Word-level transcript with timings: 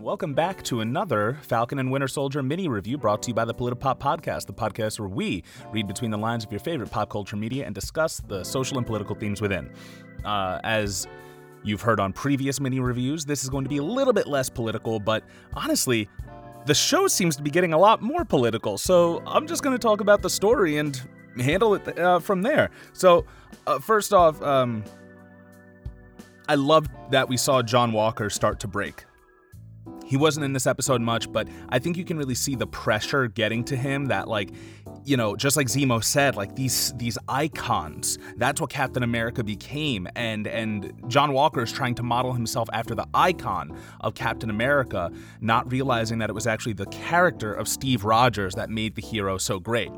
Welcome 0.00 0.32
back 0.32 0.62
to 0.62 0.80
another 0.80 1.36
Falcon 1.42 1.78
and 1.78 1.90
Winter 1.90 2.08
Soldier 2.08 2.42
mini 2.42 2.68
review 2.68 2.96
brought 2.96 3.22
to 3.24 3.28
you 3.28 3.34
by 3.34 3.44
the 3.44 3.52
Politipop 3.52 3.98
Podcast, 3.98 4.46
the 4.46 4.52
podcast 4.54 4.98
where 4.98 5.10
we 5.10 5.44
read 5.72 5.86
between 5.86 6.10
the 6.10 6.16
lines 6.16 6.42
of 6.42 6.50
your 6.50 6.58
favorite 6.58 6.90
pop 6.90 7.10
culture 7.10 7.36
media 7.36 7.66
and 7.66 7.74
discuss 7.74 8.16
the 8.26 8.42
social 8.42 8.78
and 8.78 8.86
political 8.86 9.14
themes 9.14 9.42
within. 9.42 9.70
Uh, 10.24 10.58
as 10.64 11.06
you've 11.64 11.82
heard 11.82 12.00
on 12.00 12.14
previous 12.14 12.60
mini 12.60 12.80
reviews, 12.80 13.26
this 13.26 13.44
is 13.44 13.50
going 13.50 13.62
to 13.62 13.68
be 13.68 13.76
a 13.76 13.82
little 13.82 14.14
bit 14.14 14.26
less 14.26 14.48
political, 14.48 14.98
but 14.98 15.22
honestly, 15.52 16.08
the 16.64 16.74
show 16.74 17.06
seems 17.06 17.36
to 17.36 17.42
be 17.42 17.50
getting 17.50 17.74
a 17.74 17.78
lot 17.78 18.00
more 18.00 18.24
political, 18.24 18.78
so 18.78 19.22
I'm 19.26 19.46
just 19.46 19.62
going 19.62 19.74
to 19.74 19.78
talk 19.78 20.00
about 20.00 20.22
the 20.22 20.30
story 20.30 20.78
and 20.78 20.98
handle 21.36 21.74
it 21.74 21.98
uh, 21.98 22.20
from 22.20 22.40
there. 22.40 22.70
So, 22.94 23.26
uh, 23.66 23.78
first 23.78 24.14
off, 24.14 24.40
um, 24.40 24.82
I 26.48 26.54
love 26.54 26.88
that 27.10 27.28
we 27.28 27.36
saw 27.36 27.60
John 27.60 27.92
Walker 27.92 28.30
start 28.30 28.60
to 28.60 28.66
break. 28.66 29.04
He 30.10 30.16
wasn't 30.16 30.44
in 30.44 30.52
this 30.52 30.66
episode 30.66 31.00
much, 31.00 31.30
but 31.30 31.46
I 31.68 31.78
think 31.78 31.96
you 31.96 32.04
can 32.04 32.18
really 32.18 32.34
see 32.34 32.56
the 32.56 32.66
pressure 32.66 33.28
getting 33.28 33.62
to 33.66 33.76
him 33.76 34.06
that 34.06 34.26
like 34.26 34.50
you 35.04 35.16
know, 35.16 35.36
just 35.36 35.56
like 35.56 35.68
Zemo 35.68 36.02
said, 36.02 36.34
like 36.34 36.56
these 36.56 36.92
these 36.96 37.16
icons, 37.28 38.18
that's 38.36 38.60
what 38.60 38.70
Captain 38.70 39.04
America 39.04 39.44
became. 39.44 40.08
And 40.16 40.48
and 40.48 40.92
John 41.06 41.32
Walker 41.32 41.62
is 41.62 41.70
trying 41.70 41.94
to 41.94 42.02
model 42.02 42.32
himself 42.32 42.68
after 42.72 42.96
the 42.96 43.06
icon 43.14 43.78
of 44.00 44.14
Captain 44.14 44.50
America, 44.50 45.12
not 45.40 45.70
realizing 45.70 46.18
that 46.18 46.28
it 46.28 46.32
was 46.32 46.48
actually 46.48 46.72
the 46.72 46.86
character 46.86 47.54
of 47.54 47.68
Steve 47.68 48.02
Rogers 48.02 48.56
that 48.56 48.68
made 48.68 48.96
the 48.96 49.02
hero 49.02 49.38
so 49.38 49.60
great 49.60 49.92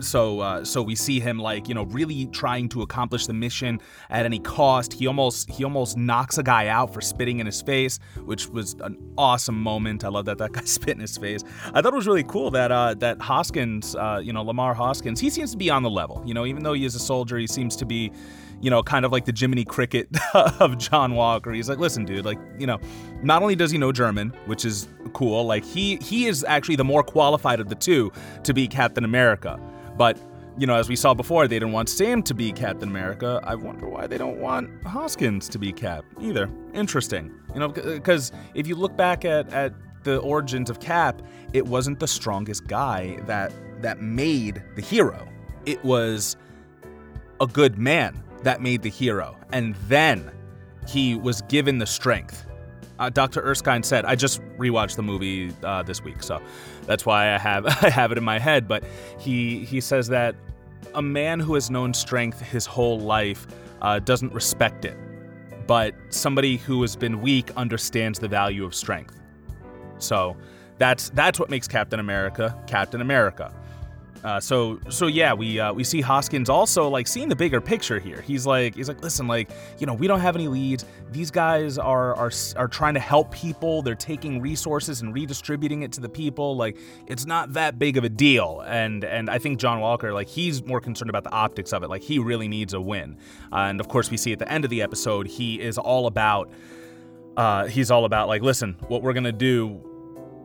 so 0.00 0.40
uh, 0.40 0.64
so 0.64 0.82
we 0.82 0.94
see 0.94 1.20
him 1.20 1.38
like 1.38 1.68
you 1.68 1.74
know 1.74 1.84
really 1.84 2.26
trying 2.26 2.68
to 2.70 2.82
accomplish 2.82 3.26
the 3.26 3.32
mission 3.32 3.80
at 4.08 4.24
any 4.24 4.38
cost. 4.38 4.92
He 4.92 5.06
almost 5.06 5.50
he 5.50 5.64
almost 5.64 5.96
knocks 5.96 6.38
a 6.38 6.42
guy 6.42 6.68
out 6.68 6.92
for 6.92 7.00
spitting 7.00 7.38
in 7.40 7.46
his 7.46 7.62
face, 7.62 7.98
which 8.24 8.48
was 8.48 8.74
an 8.80 8.96
awesome 9.16 9.60
moment. 9.60 10.04
I 10.04 10.08
love 10.08 10.24
that 10.26 10.38
that 10.38 10.52
guy 10.52 10.60
spit 10.64 10.96
in 10.96 11.00
his 11.00 11.16
face. 11.16 11.42
I 11.74 11.82
thought 11.82 11.92
it 11.92 11.96
was 11.96 12.06
really 12.06 12.24
cool 12.24 12.50
that 12.52 12.72
uh, 12.72 12.94
that 12.94 13.20
Hoskins, 13.20 13.94
uh, 13.94 14.20
you 14.22 14.32
know 14.32 14.42
Lamar 14.42 14.74
Hoskins, 14.74 15.20
he 15.20 15.30
seems 15.30 15.50
to 15.52 15.56
be 15.56 15.70
on 15.70 15.82
the 15.82 15.90
level. 15.90 16.22
You 16.26 16.34
know, 16.34 16.46
even 16.46 16.62
though 16.62 16.74
he 16.74 16.84
is 16.84 16.94
a 16.94 17.00
soldier, 17.00 17.38
he 17.38 17.46
seems 17.46 17.76
to 17.76 17.86
be 17.86 18.12
you 18.60 18.68
know, 18.68 18.82
kind 18.82 19.04
of 19.04 19.12
like 19.12 19.24
the 19.24 19.32
Jiminy 19.36 19.64
Cricket 19.64 20.08
of 20.34 20.76
John 20.78 21.14
Walker. 21.14 21.52
He's 21.52 21.68
like, 21.68 21.78
listen, 21.78 22.04
dude, 22.04 22.24
like, 22.24 22.38
you 22.58 22.66
know, 22.66 22.78
not 23.22 23.42
only 23.42 23.56
does 23.56 23.70
he 23.70 23.78
know 23.78 23.90
German, 23.92 24.30
which 24.46 24.64
is 24.64 24.88
cool, 25.14 25.44
like 25.44 25.64
he 25.64 25.96
he 25.96 26.26
is 26.26 26.44
actually 26.44 26.76
the 26.76 26.84
more 26.84 27.02
qualified 27.02 27.60
of 27.60 27.68
the 27.68 27.74
two 27.74 28.12
to 28.44 28.52
be 28.52 28.68
Captain 28.68 29.04
America. 29.04 29.58
But, 30.00 30.18
you 30.56 30.66
know, 30.66 30.76
as 30.76 30.88
we 30.88 30.96
saw 30.96 31.12
before, 31.12 31.46
they 31.46 31.56
didn't 31.56 31.72
want 31.72 31.90
Sam 31.90 32.22
to 32.22 32.32
be 32.32 32.52
Captain 32.52 32.88
America. 32.88 33.38
I 33.44 33.54
wonder 33.54 33.86
why 33.86 34.06
they 34.06 34.16
don't 34.16 34.38
want 34.38 34.82
Hoskins 34.82 35.46
to 35.50 35.58
be 35.58 35.74
Cap 35.74 36.06
either. 36.18 36.48
Interesting. 36.72 37.30
You 37.52 37.60
know, 37.60 37.68
because 37.68 38.32
uh, 38.32 38.36
if 38.54 38.66
you 38.66 38.76
look 38.76 38.96
back 38.96 39.26
at, 39.26 39.52
at 39.52 39.74
the 40.04 40.16
origins 40.20 40.70
of 40.70 40.80
Cap, 40.80 41.20
it 41.52 41.66
wasn't 41.66 42.00
the 42.00 42.08
strongest 42.08 42.66
guy 42.66 43.18
that 43.26 43.52
that 43.82 44.00
made 44.00 44.62
the 44.74 44.80
hero. 44.80 45.28
It 45.66 45.84
was 45.84 46.38
a 47.42 47.46
good 47.46 47.76
man 47.76 48.22
that 48.42 48.62
made 48.62 48.80
the 48.80 48.88
hero. 48.88 49.36
And 49.52 49.74
then 49.86 50.30
he 50.88 51.14
was 51.14 51.42
given 51.42 51.76
the 51.76 51.86
strength 51.86 52.46
uh, 53.00 53.08
Dr. 53.08 53.40
Erskine 53.40 53.82
said, 53.82 54.04
I 54.04 54.14
just 54.14 54.42
rewatched 54.58 54.96
the 54.96 55.02
movie 55.02 55.52
uh, 55.64 55.82
this 55.82 56.04
week, 56.04 56.22
so 56.22 56.40
that's 56.86 57.06
why 57.06 57.34
I 57.34 57.38
have 57.38 57.66
I 57.82 57.88
have 57.88 58.12
it 58.12 58.18
in 58.18 58.24
my 58.24 58.38
head. 58.38 58.68
But 58.68 58.84
he 59.18 59.64
he 59.64 59.80
says 59.80 60.06
that 60.08 60.36
a 60.94 61.02
man 61.02 61.40
who 61.40 61.54
has 61.54 61.70
known 61.70 61.94
strength 61.94 62.40
his 62.40 62.66
whole 62.66 63.00
life 63.00 63.46
uh, 63.82 63.98
doesn't 63.98 64.32
respect 64.34 64.84
it, 64.84 64.96
but 65.66 65.94
somebody 66.10 66.58
who 66.58 66.82
has 66.82 66.94
been 66.94 67.20
weak 67.22 67.50
understands 67.56 68.18
the 68.18 68.28
value 68.28 68.64
of 68.64 68.74
strength. 68.74 69.18
So 69.98 70.36
that's 70.78 71.10
that's 71.10 71.40
what 71.40 71.48
makes 71.48 71.66
Captain 71.66 72.00
America 72.00 72.56
Captain 72.66 73.00
America. 73.00 73.54
Uh, 74.22 74.38
so 74.38 74.78
so 74.90 75.06
yeah, 75.06 75.32
we 75.32 75.58
uh, 75.58 75.72
we 75.72 75.82
see 75.82 76.00
Hoskins 76.00 76.50
also 76.50 76.88
like 76.88 77.06
seeing 77.06 77.28
the 77.28 77.36
bigger 77.36 77.60
picture 77.60 77.98
here. 77.98 78.20
He's 78.20 78.46
like 78.46 78.74
he's 78.74 78.88
like 78.88 79.02
listen, 79.02 79.26
like 79.26 79.50
you 79.78 79.86
know 79.86 79.94
we 79.94 80.06
don't 80.06 80.20
have 80.20 80.36
any 80.36 80.48
leads. 80.48 80.84
These 81.10 81.30
guys 81.30 81.78
are 81.78 82.14
are 82.16 82.30
are 82.56 82.68
trying 82.68 82.94
to 82.94 83.00
help 83.00 83.30
people. 83.32 83.80
They're 83.80 83.94
taking 83.94 84.40
resources 84.40 85.00
and 85.00 85.14
redistributing 85.14 85.82
it 85.82 85.92
to 85.92 86.00
the 86.00 86.08
people. 86.08 86.54
Like 86.56 86.76
it's 87.06 87.24
not 87.24 87.54
that 87.54 87.78
big 87.78 87.96
of 87.96 88.04
a 88.04 88.10
deal. 88.10 88.62
And 88.66 89.04
and 89.04 89.30
I 89.30 89.38
think 89.38 89.58
John 89.58 89.80
Walker 89.80 90.12
like 90.12 90.28
he's 90.28 90.64
more 90.64 90.80
concerned 90.80 91.10
about 91.10 91.24
the 91.24 91.32
optics 91.32 91.72
of 91.72 91.82
it. 91.82 91.88
Like 91.88 92.02
he 92.02 92.18
really 92.18 92.48
needs 92.48 92.74
a 92.74 92.80
win. 92.80 93.16
Uh, 93.52 93.56
and 93.56 93.80
of 93.80 93.88
course 93.88 94.10
we 94.10 94.16
see 94.18 94.32
at 94.32 94.38
the 94.38 94.50
end 94.52 94.64
of 94.64 94.70
the 94.70 94.82
episode 94.82 95.26
he 95.26 95.60
is 95.60 95.78
all 95.78 96.06
about. 96.06 96.50
Uh, 97.36 97.66
he's 97.66 97.90
all 97.90 98.04
about 98.04 98.28
like 98.28 98.42
listen, 98.42 98.76
what 98.88 99.02
we're 99.02 99.14
gonna 99.14 99.32
do 99.32 99.80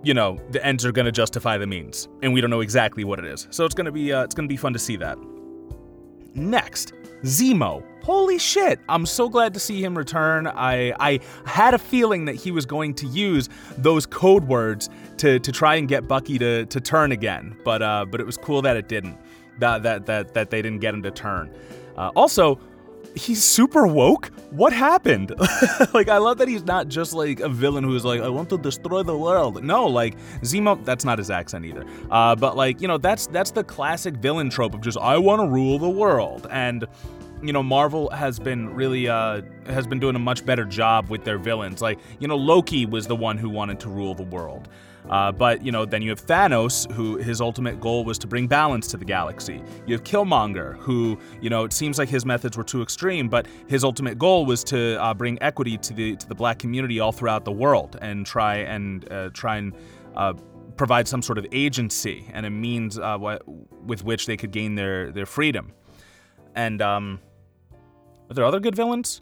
you 0.06 0.14
know, 0.14 0.40
the 0.52 0.64
ends 0.64 0.86
are 0.86 0.92
going 0.92 1.08
to 1.08 1.12
justify 1.12 1.58
the 1.58 1.66
means, 1.66 2.08
and 2.22 2.32
we 2.32 2.40
don't 2.40 2.52
know 2.52 2.62
exactly 2.62 3.04
what 3.04 3.18
it 3.18 3.26
is. 3.26 3.48
So 3.50 3.66
it's 3.66 3.74
going 3.74 3.86
to 3.86 3.92
be 3.92 4.14
uh, 4.14 4.24
it's 4.24 4.36
going 4.36 4.48
to 4.48 4.54
be 4.54 4.58
fun 4.58 4.72
to 4.74 4.80
see 4.80 4.96
that. 4.98 5.18
Next, 6.36 6.94
Zemo. 7.24 7.84
Holy 8.04 8.38
shit! 8.38 8.80
I'm 8.88 9.08
so 9.08 9.28
glad 9.28 9.54
to 9.56 9.60
see 9.60 9.84
him 9.84 9.98
return. 9.98 10.46
I 10.46 10.94
I 11.00 11.20
had 11.48 11.74
a 11.74 11.80
feeling 11.80 12.26
that 12.26 12.36
he 12.36 12.52
was 12.52 12.68
going 12.68 12.94
to 12.96 13.08
use 13.08 13.50
those 13.78 14.06
code 14.06 14.48
words 14.48 14.90
to 15.18 15.40
to 15.40 15.52
try 15.52 15.76
and 15.76 15.88
get 15.88 16.08
Bucky 16.08 16.38
to 16.38 16.68
to 16.68 16.80
turn 16.80 17.12
again, 17.12 17.58
but 17.64 17.82
uh, 17.82 18.06
but 18.06 18.22
it 18.22 18.26
was 18.26 18.38
cool 18.38 18.62
that 18.62 18.78
it 18.78 18.88
didn't. 18.88 19.18
That 19.58 19.82
that 19.82 20.06
that 20.06 20.36
that 20.36 20.52
they 20.52 20.62
didn't 20.62 20.82
get 20.82 20.94
him 20.94 21.02
to 21.02 21.10
turn. 21.10 21.52
Uh, 21.98 22.12
also, 22.16 22.60
he's 23.16 23.44
super 23.44 23.88
woke. 23.88 24.31
What 24.52 24.74
happened? 24.74 25.34
like, 25.94 26.09
I 26.09 26.18
love 26.18 26.38
that 26.38 26.48
he's 26.48 26.64
not 26.64 26.88
just 26.88 27.14
like 27.14 27.40
a 27.40 27.50
villain 27.50 27.84
who's 27.84 28.06
like, 28.06 28.22
I 28.22 28.30
want 28.30 28.50
to 28.50 28.58
destroy 28.58 29.03
the 29.03 29.18
world. 29.18 29.64
No, 29.64 29.88
like 29.88 30.16
Zemo, 30.42 30.84
that's 30.86 31.06
not 31.06 31.18
his 31.18 31.30
accent 31.30 31.66
either. 31.66 31.86
Uh, 32.12 32.36
but 32.36 32.56
like, 32.56 32.81
you 32.81 32.88
know, 32.88 32.98
that's 32.98 33.28
that's 33.28 33.52
the 33.52 33.64
classic 33.64 34.16
villain 34.16 34.50
trope 34.50 34.74
of 34.74 34.81
just 34.81 34.98
I 34.98 35.18
want 35.18 35.42
to 35.42 35.48
rule 35.48 35.80
the 35.80 35.90
world. 35.90 36.48
And 36.52 36.86
you 37.42 37.54
know, 37.54 37.64
Marvel 37.64 38.09
has 38.12 38.40
been 38.40 38.74
really 38.74 39.08
uh, 39.08 39.42
has 39.68 39.88
been 39.88 40.00
doing 40.00 40.16
a 40.16 40.20
much 40.20 40.46
better 40.46 40.66
job 40.66 41.09
with 41.09 41.24
their 41.24 41.38
villains. 41.38 41.81
Like, 41.81 42.00
you 42.20 42.28
know, 42.28 42.38
Loki 42.38 42.86
was 42.86 43.08
the 43.08 43.16
one 43.16 43.38
who 43.38 43.50
wanted 43.50 43.80
to 43.81 43.90
rule 43.90 44.14
the 44.14 44.24
world. 44.24 44.70
Uh, 45.10 45.32
but 45.32 45.64
you 45.64 45.72
know, 45.72 45.86
then 45.86 46.02
you 46.02 46.10
have 46.10 46.26
Thanos, 46.26 46.92
who 46.92 47.18
his 47.18 47.42
ultimate 47.42 47.80
goal 47.80 48.04
was 48.04 48.18
to 48.20 48.28
bring 48.28 48.48
balance 48.48 48.88
to 48.88 48.98
the 48.98 49.06
galaxy. 49.06 49.62
You 49.86 49.94
have 49.94 50.04
Killmonger, 50.04 50.78
who 50.78 51.18
you 51.42 51.50
know 51.50 51.64
it 51.64 51.74
seems 51.74 51.98
like 51.98 52.10
his 52.10 52.26
methods 52.26 52.58
were 52.58 52.64
too 52.64 52.82
extreme, 52.82 53.30
but 53.30 53.48
his 53.68 53.84
ultimate 53.84 54.18
goal 54.18 54.46
was 54.46 54.64
to 54.66 55.02
uh, 55.02 55.14
bring 55.14 55.42
equity 55.42 55.78
to 55.78 55.94
the 55.94 56.16
to 56.16 56.28
the 56.28 56.36
black 56.36 56.60
community 56.60 57.00
all 57.00 57.12
throughout 57.12 57.46
the 57.46 57.52
world 57.52 57.98
and 58.02 58.26
try 58.26 58.58
and 58.58 59.12
uh, 59.12 59.30
try 59.34 59.58
and 59.58 59.74
uh, 60.16 60.34
provide 60.78 61.08
some 61.08 61.22
sort 61.22 61.38
of 61.38 61.46
agency 61.52 62.30
and 62.34 62.46
a 62.46 62.50
means 62.50 63.00
uh, 63.00 63.18
with 63.86 64.04
which 64.04 64.26
they 64.26 64.38
could 64.38 64.52
gain 64.52 64.76
their 64.76 65.12
their 65.12 65.26
freedom. 65.26 65.72
And 66.56 66.82
um, 66.82 67.20
are 68.30 68.34
there 68.34 68.46
other 68.46 68.60
good 68.60 68.76
villains? 68.76 69.22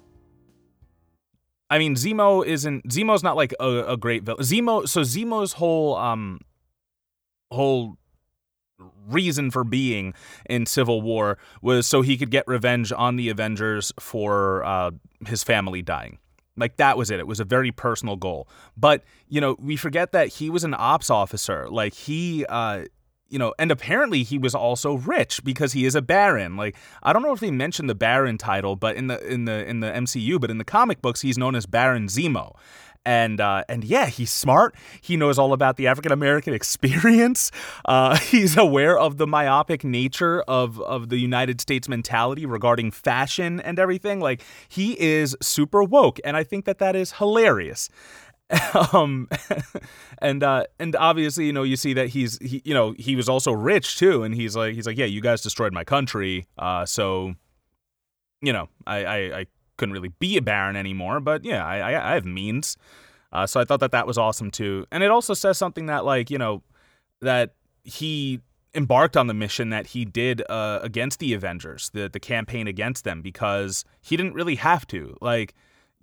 I 1.73 1.79
mean, 1.79 1.95
Zemo 1.95 2.45
isn't 2.45 2.87
Zemo's 2.87 3.23
not 3.23 3.35
like 3.35 3.51
a, 3.59 3.93
a 3.93 3.97
great 3.97 4.21
villain. 4.21 4.43
Zemo, 4.43 4.87
so 4.87 5.01
Zemo's 5.01 5.53
whole 5.53 5.95
um 5.95 6.39
whole 7.49 7.97
reason 9.07 9.49
for 9.49 9.63
being 9.63 10.13
in 10.45 10.67
Civil 10.67 11.01
War 11.01 11.39
was 11.63 11.87
so 11.87 12.03
he 12.03 12.15
could 12.15 12.29
get 12.29 12.43
revenge 12.47 12.93
on 12.95 13.15
the 13.15 13.29
Avengers 13.29 13.91
for 13.99 14.63
uh, 14.63 14.91
his 15.25 15.43
family 15.43 15.81
dying. 15.81 16.19
Like 16.55 16.77
that 16.77 16.95
was 16.95 17.09
it. 17.09 17.19
It 17.19 17.25
was 17.25 17.39
a 17.39 17.43
very 17.43 17.71
personal 17.71 18.17
goal. 18.17 18.47
But 18.77 19.03
you 19.27 19.41
know, 19.41 19.55
we 19.57 19.75
forget 19.75 20.11
that 20.11 20.27
he 20.27 20.51
was 20.51 20.63
an 20.63 20.75
ops 20.77 21.09
officer. 21.09 21.67
Like 21.71 21.95
he 21.95 22.45
uh, 22.49 22.83
you 23.33 23.39
know, 23.39 23.55
and 23.57 23.71
apparently 23.71 24.21
he 24.21 24.37
was 24.37 24.53
also 24.53 24.93
rich 24.93 25.43
because 25.43 25.73
he 25.73 25.85
is 25.85 25.95
a 25.95 26.03
baron. 26.03 26.55
Like 26.55 26.75
I 27.01 27.11
don't 27.11 27.23
know 27.23 27.33
if 27.33 27.39
they 27.39 27.49
mentioned 27.49 27.89
the 27.89 27.95
baron 27.95 28.37
title, 28.37 28.75
but 28.75 28.95
in 28.95 29.07
the 29.07 29.19
in 29.27 29.45
the 29.45 29.67
in 29.67 29.79
the 29.79 29.87
MCU, 29.87 30.39
but 30.39 30.51
in 30.51 30.59
the 30.59 30.63
comic 30.63 31.01
books, 31.01 31.21
he's 31.21 31.37
known 31.37 31.55
as 31.55 31.65
Baron 31.65 32.05
Zemo. 32.05 32.55
And 33.05 33.41
uh, 33.41 33.63
and 33.67 33.83
yeah, 33.83 34.05
he's 34.05 34.31
smart. 34.31 34.75
He 35.01 35.17
knows 35.17 35.37
all 35.39 35.51
about 35.51 35.77
the 35.77 35.87
African 35.87 36.11
American 36.11 36.53
experience. 36.61 37.51
Uh, 37.85 38.17
he's 38.31 38.55
aware 38.55 38.97
of 38.97 39.17
the 39.17 39.25
myopic 39.25 39.83
nature 39.83 40.41
of 40.43 40.79
of 40.81 41.09
the 41.09 41.17
United 41.17 41.59
States 41.59 41.89
mentality 41.89 42.45
regarding 42.45 42.91
fashion 42.91 43.59
and 43.59 43.79
everything. 43.79 44.19
Like 44.19 44.43
he 44.69 44.97
is 45.01 45.35
super 45.41 45.83
woke, 45.83 46.19
and 46.23 46.37
I 46.37 46.43
think 46.43 46.65
that 46.65 46.77
that 46.77 46.95
is 46.95 47.13
hilarious. 47.13 47.89
um 48.93 49.27
and 50.19 50.43
uh 50.43 50.65
and 50.79 50.95
obviously 50.95 51.45
you 51.45 51.53
know 51.53 51.63
you 51.63 51.75
see 51.75 51.93
that 51.93 52.09
he's 52.09 52.37
he 52.39 52.61
you 52.65 52.73
know 52.73 52.93
he 52.97 53.15
was 53.15 53.29
also 53.29 53.51
rich 53.51 53.97
too 53.97 54.23
and 54.23 54.35
he's 54.35 54.55
like 54.55 54.73
he's 54.73 54.85
like 54.85 54.97
yeah 54.97 55.05
you 55.05 55.21
guys 55.21 55.41
destroyed 55.41 55.73
my 55.73 55.83
country 55.83 56.47
uh 56.57 56.85
so 56.85 57.33
you 58.41 58.53
know 58.53 58.69
i 58.85 59.05
i, 59.05 59.17
I 59.39 59.45
couldn't 59.77 59.93
really 59.93 60.11
be 60.19 60.37
a 60.37 60.41
baron 60.41 60.75
anymore 60.75 61.19
but 61.19 61.43
yeah 61.43 61.65
i 61.65 61.79
i, 61.79 62.11
I 62.11 62.13
have 62.13 62.25
means 62.25 62.77
uh 63.31 63.47
so 63.47 63.59
i 63.59 63.65
thought 63.65 63.79
that 63.79 63.91
that 63.91 64.05
was 64.05 64.17
awesome 64.17 64.51
too 64.51 64.85
and 64.91 65.03
it 65.03 65.09
also 65.09 65.33
says 65.33 65.57
something 65.57 65.87
that 65.87 66.05
like 66.05 66.29
you 66.29 66.37
know 66.37 66.61
that 67.21 67.55
he 67.83 68.41
embarked 68.75 69.15
on 69.15 69.27
the 69.27 69.33
mission 69.33 69.69
that 69.69 69.87
he 69.87 70.05
did 70.05 70.41
uh, 70.49 70.79
against 70.81 71.19
the 71.19 71.33
Avengers, 71.33 71.89
the 71.93 72.09
the 72.09 72.19
campaign 72.19 72.67
against 72.67 73.03
them, 73.03 73.21
because 73.21 73.85
he 74.01 74.17
didn't 74.17 74.33
really 74.33 74.55
have 74.55 74.87
to. 74.87 75.15
Like, 75.21 75.53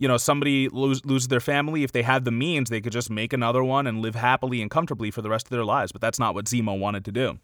you 0.01 0.09
know, 0.09 0.17
somebody 0.17 0.69
lose, 0.71 1.05
loses 1.05 1.29
their 1.29 1.41
family, 1.41 1.85
if 1.85 1.93
they 1.93 2.03
had 2.03 2.25
the 2.25 2.31
means, 2.31 2.71
they 2.71 2.81
could 2.81 2.93
just 2.93 3.11
make 3.11 3.35
another 3.35 3.63
one 3.63 3.87
and 3.87 4.01
live 4.01 4.15
happily 4.15 4.63
and 4.63 4.71
comfortably 4.71 5.11
for 5.11 5.21
the 5.21 5.29
rest 5.29 5.47
of 5.47 5.51
their 5.51 5.65
lives. 5.65 5.93
But 5.93 6.01
that's 6.01 6.19
not 6.19 6.35
what 6.35 6.47
Zemo 6.47 6.77
wanted 6.77 7.05
to 7.05 7.13
do. 7.13 7.39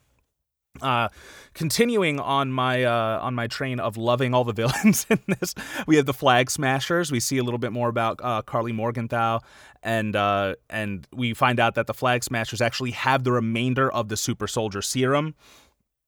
Uh, 0.80 1.08
continuing 1.54 2.18
on 2.18 2.50
my 2.50 2.84
uh, 2.84 3.18
on 3.22 3.34
my 3.34 3.46
train 3.46 3.80
of 3.80 3.96
loving 3.96 4.34
all 4.34 4.44
the 4.44 4.52
villains 4.54 5.06
in 5.08 5.18
this, 5.26 5.54
we 5.86 5.96
have 5.96 6.06
the 6.06 6.14
Flag 6.14 6.50
Smashers. 6.50 7.12
We 7.12 7.20
see 7.20 7.38
a 7.38 7.42
little 7.42 7.58
bit 7.58 7.72
more 7.72 7.88
about 7.88 8.20
uh, 8.22 8.42
Karli 8.42 8.72
Morgenthau, 8.72 9.40
and 9.82 10.16
uh, 10.16 10.54
and 10.68 11.06
we 11.12 11.34
find 11.34 11.60
out 11.60 11.74
that 11.74 11.86
the 11.86 11.94
Flag 11.94 12.24
Smashers 12.24 12.60
actually 12.60 12.92
have 12.92 13.24
the 13.24 13.32
remainder 13.32 13.90
of 13.90 14.08
the 14.08 14.16
Super 14.16 14.46
Soldier 14.46 14.82
Serum, 14.82 15.34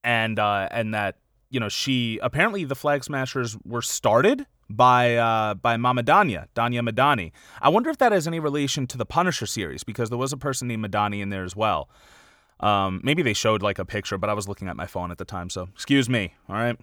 and 0.05 0.39
uh, 0.39 0.69
and 0.71 0.93
that 0.93 1.17
you 1.50 1.61
know 1.61 1.69
she 1.69 2.19
apparently 2.23 2.65
the 2.65 2.77
Flag 2.77 3.05
Smashers 3.05 3.56
were 3.65 3.83
started 3.83 4.47
by 4.70 5.17
uh, 5.17 5.55
by 5.55 5.76
Mama 5.76 6.03
Donya, 6.03 6.47
Donya 6.55 6.87
Madani. 6.87 7.32
I 7.61 7.69
wonder 7.69 7.91
if 7.91 7.99
that 7.99 8.12
has 8.12 8.26
any 8.26 8.41
relation 8.41 8.87
to 8.88 8.99
the 8.99 9.06
Punisher 9.06 9.47
series 9.47 9.85
because 9.85 10.11
there 10.11 10.19
was 10.19 10.32
a 10.32 10.37
person 10.37 10.69
named 10.69 10.85
Madani 10.85 11.20
in 11.20 11.31
there 11.31 11.44
as 11.44 11.56
well. 11.56 11.88
Um, 12.61 13.00
maybe 13.05 13.23
they 13.23 13.35
showed 13.35 13.62
like 13.62 13.79
a 13.79 13.85
picture, 13.85 14.19
but 14.19 14.29
I 14.29 14.35
was 14.35 14.49
looking 14.49 14.69
at 14.69 14.76
my 14.76 14.87
phone 14.87 15.11
at 15.11 15.19
the 15.19 15.25
time, 15.25 15.49
so 15.49 15.69
excuse 15.73 16.09
me. 16.09 16.35
All 16.49 16.56
right, 16.56 16.79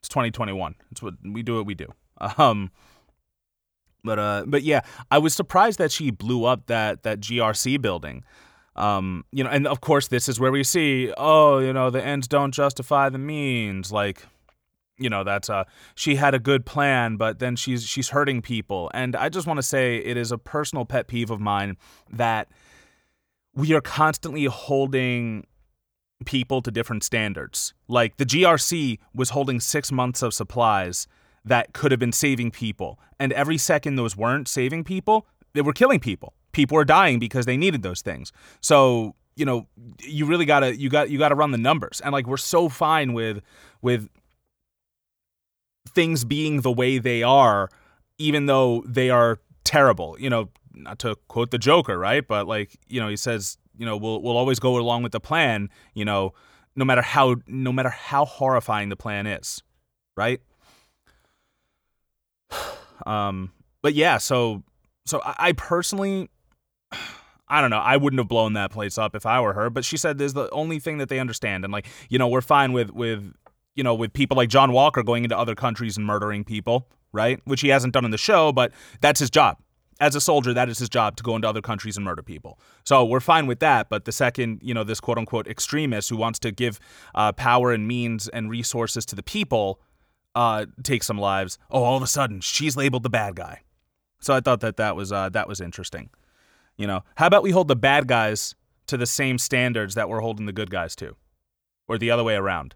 it's 0.00 0.08
2021. 0.08 0.74
It's 0.92 1.02
what 1.02 1.14
we 1.24 1.42
do. 1.42 1.56
What 1.56 1.66
we 1.66 1.74
do. 1.74 1.86
Um, 2.36 2.70
but 4.04 4.18
uh, 4.18 4.44
but 4.46 4.62
yeah, 4.62 4.80
I 5.10 5.18
was 5.18 5.34
surprised 5.34 5.78
that 5.78 5.90
she 5.90 6.10
blew 6.10 6.44
up 6.44 6.66
that 6.66 7.02
that 7.02 7.20
GRC 7.20 7.80
building. 7.80 8.24
Um, 8.76 9.24
you 9.32 9.44
know, 9.44 9.50
and 9.50 9.66
of 9.66 9.80
course, 9.80 10.08
this 10.08 10.28
is 10.28 10.38
where 10.40 10.52
we 10.52 10.64
see, 10.64 11.12
oh, 11.18 11.58
you 11.58 11.72
know, 11.72 11.90
the 11.90 12.02
ends 12.02 12.28
don't 12.28 12.52
justify 12.52 13.08
the 13.08 13.18
means. 13.18 13.92
Like, 13.92 14.24
you 15.00 15.08
know 15.08 15.24
that's 15.24 15.50
uh 15.50 15.64
she 15.94 16.14
had 16.14 16.34
a 16.34 16.38
good 16.38 16.64
plan 16.64 17.16
but 17.16 17.38
then 17.38 17.56
she's 17.56 17.84
she's 17.84 18.10
hurting 18.10 18.42
people. 18.42 18.90
And 18.94 19.16
i 19.16 19.28
just 19.28 19.46
want 19.46 19.58
to 19.58 19.62
say 19.62 19.96
it 19.96 20.16
is 20.16 20.30
a 20.30 20.38
personal 20.38 20.84
pet 20.84 21.08
peeve 21.08 21.30
of 21.30 21.40
mine 21.40 21.76
that 22.10 22.48
we 23.54 23.74
are 23.74 23.80
constantly 23.80 24.44
holding 24.44 25.46
people 26.24 26.60
to 26.62 26.70
different 26.70 27.02
standards. 27.02 27.74
Like 27.88 28.18
the 28.18 28.26
grc 28.26 28.98
was 29.14 29.30
holding 29.30 29.58
6 29.58 29.92
months 29.92 30.22
of 30.22 30.34
supplies 30.34 31.08
that 31.44 31.72
could 31.72 31.90
have 31.90 31.98
been 31.98 32.12
saving 32.12 32.50
people 32.50 33.00
and 33.18 33.32
every 33.32 33.56
second 33.56 33.96
those 33.96 34.16
weren't 34.16 34.46
saving 34.46 34.84
people 34.84 35.26
they 35.52 35.62
were 35.62 35.72
killing 35.72 36.00
people. 36.00 36.34
People 36.52 36.76
were 36.76 36.84
dying 36.84 37.18
because 37.18 37.46
they 37.46 37.56
needed 37.56 37.82
those 37.82 38.02
things. 38.02 38.32
So 38.60 39.14
you 39.36 39.44
know 39.44 39.66
you 40.02 40.26
really 40.26 40.44
got 40.44 40.60
to 40.60 40.76
you 40.76 40.90
got 40.90 41.10
you 41.10 41.18
got 41.18 41.30
to 41.30 41.34
run 41.34 41.50
the 41.50 41.58
numbers. 41.58 42.00
And 42.04 42.12
like 42.12 42.26
we're 42.26 42.36
so 42.36 42.68
fine 42.68 43.12
with 43.12 43.40
with 43.82 44.08
things 45.90 46.24
being 46.24 46.62
the 46.62 46.72
way 46.72 46.98
they 46.98 47.22
are, 47.22 47.68
even 48.18 48.46
though 48.46 48.82
they 48.86 49.10
are 49.10 49.38
terrible. 49.64 50.16
You 50.18 50.30
know, 50.30 50.48
not 50.74 50.98
to 51.00 51.16
quote 51.28 51.50
the 51.50 51.58
Joker, 51.58 51.98
right? 51.98 52.26
But 52.26 52.46
like, 52.46 52.78
you 52.88 53.00
know, 53.00 53.08
he 53.08 53.16
says, 53.16 53.58
you 53.76 53.86
know, 53.86 53.96
we'll 53.96 54.22
we'll 54.22 54.36
always 54.36 54.58
go 54.58 54.78
along 54.78 55.02
with 55.02 55.12
the 55.12 55.20
plan, 55.20 55.68
you 55.94 56.04
know, 56.04 56.34
no 56.76 56.84
matter 56.84 57.02
how 57.02 57.36
no 57.46 57.72
matter 57.72 57.90
how 57.90 58.24
horrifying 58.24 58.88
the 58.88 58.96
plan 58.96 59.26
is, 59.26 59.62
right? 60.16 60.40
Um, 63.06 63.52
but 63.80 63.94
yeah, 63.94 64.18
so 64.18 64.62
so 65.06 65.22
I 65.24 65.52
personally 65.52 66.28
I 67.48 67.62
don't 67.62 67.70
know. 67.70 67.78
I 67.78 67.96
wouldn't 67.96 68.20
have 68.20 68.28
blown 68.28 68.52
that 68.52 68.70
place 68.70 68.98
up 68.98 69.16
if 69.16 69.24
I 69.24 69.40
were 69.40 69.54
her, 69.54 69.70
but 69.70 69.86
she 69.86 69.96
said 69.96 70.18
there's 70.18 70.34
the 70.34 70.50
only 70.50 70.78
thing 70.78 70.98
that 70.98 71.08
they 71.08 71.18
understand 71.18 71.64
and 71.64 71.72
like, 71.72 71.86
you 72.10 72.18
know, 72.18 72.28
we're 72.28 72.42
fine 72.42 72.74
with 72.74 72.90
with 72.90 73.32
you 73.74 73.84
know, 73.84 73.94
with 73.94 74.12
people 74.12 74.36
like 74.36 74.48
John 74.48 74.72
Walker 74.72 75.02
going 75.02 75.24
into 75.24 75.38
other 75.38 75.54
countries 75.54 75.96
and 75.96 76.06
murdering 76.06 76.44
people, 76.44 76.88
right? 77.12 77.40
Which 77.44 77.60
he 77.60 77.68
hasn't 77.68 77.94
done 77.94 78.04
in 78.04 78.10
the 78.10 78.18
show, 78.18 78.52
but 78.52 78.72
that's 79.00 79.20
his 79.20 79.30
job. 79.30 79.58
As 80.00 80.14
a 80.14 80.20
soldier, 80.20 80.54
that 80.54 80.70
is 80.70 80.78
his 80.78 80.88
job 80.88 81.16
to 81.16 81.22
go 81.22 81.36
into 81.36 81.46
other 81.46 81.60
countries 81.60 81.96
and 81.96 82.04
murder 82.04 82.22
people. 82.22 82.58
So 82.84 83.04
we're 83.04 83.20
fine 83.20 83.46
with 83.46 83.60
that. 83.60 83.90
But 83.90 84.06
the 84.06 84.12
second, 84.12 84.60
you 84.62 84.72
know, 84.72 84.82
this 84.82 84.98
quote 84.98 85.18
unquote 85.18 85.46
extremist 85.46 86.08
who 86.08 86.16
wants 86.16 86.38
to 86.40 86.50
give 86.50 86.80
uh, 87.14 87.32
power 87.32 87.72
and 87.72 87.86
means 87.86 88.26
and 88.28 88.50
resources 88.50 89.04
to 89.06 89.16
the 89.16 89.22
people 89.22 89.78
uh, 90.34 90.66
take 90.82 91.02
some 91.02 91.18
lives, 91.18 91.58
oh, 91.70 91.82
all 91.82 91.96
of 91.96 92.02
a 92.02 92.06
sudden 92.06 92.40
she's 92.40 92.76
labeled 92.76 93.02
the 93.02 93.10
bad 93.10 93.36
guy. 93.36 93.60
So 94.20 94.34
I 94.34 94.40
thought 94.40 94.60
that 94.60 94.76
that 94.76 94.96
was 94.96 95.12
uh, 95.12 95.28
that 95.30 95.48
was 95.48 95.60
interesting. 95.60 96.10
You 96.76 96.86
know, 96.86 97.02
how 97.16 97.26
about 97.26 97.42
we 97.42 97.50
hold 97.50 97.68
the 97.68 97.76
bad 97.76 98.06
guys 98.06 98.54
to 98.86 98.96
the 98.96 99.06
same 99.06 99.38
standards 99.38 99.94
that 99.94 100.08
we're 100.08 100.20
holding 100.20 100.46
the 100.46 100.52
good 100.52 100.70
guys 100.70 100.96
to, 100.96 101.16
or 101.88 101.98
the 101.98 102.10
other 102.10 102.24
way 102.24 102.34
around? 102.34 102.74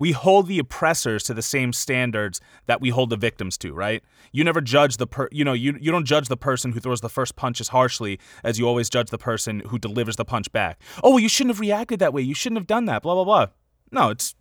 We 0.00 0.12
hold 0.12 0.48
the 0.48 0.58
oppressors 0.58 1.22
to 1.24 1.34
the 1.34 1.42
same 1.42 1.72
standards 1.72 2.40
that 2.66 2.80
we 2.80 2.88
hold 2.88 3.10
the 3.10 3.16
victims 3.16 3.56
to, 3.58 3.72
right? 3.72 4.02
You 4.32 4.42
never 4.42 4.60
judge 4.60 4.96
the 4.96 5.06
per, 5.06 5.28
you 5.30 5.44
know, 5.44 5.52
you 5.52 5.76
you 5.80 5.92
don't 5.92 6.06
judge 6.06 6.28
the 6.28 6.36
person 6.36 6.72
who 6.72 6.80
throws 6.80 7.02
the 7.02 7.08
first 7.08 7.36
punch 7.36 7.60
as 7.60 7.68
harshly 7.68 8.18
as 8.42 8.58
you 8.58 8.66
always 8.66 8.88
judge 8.90 9.10
the 9.10 9.18
person 9.18 9.60
who 9.68 9.78
delivers 9.78 10.16
the 10.16 10.24
punch 10.24 10.50
back. 10.50 10.80
Oh, 11.04 11.10
well, 11.10 11.20
you 11.20 11.28
shouldn't 11.28 11.54
have 11.54 11.60
reacted 11.60 12.00
that 12.00 12.12
way. 12.12 12.22
You 12.22 12.34
shouldn't 12.34 12.58
have 12.58 12.66
done 12.66 12.86
that. 12.86 13.02
Blah 13.02 13.14
blah 13.14 13.24
blah. 13.24 13.46
No, 13.92 14.08
it's 14.08 14.34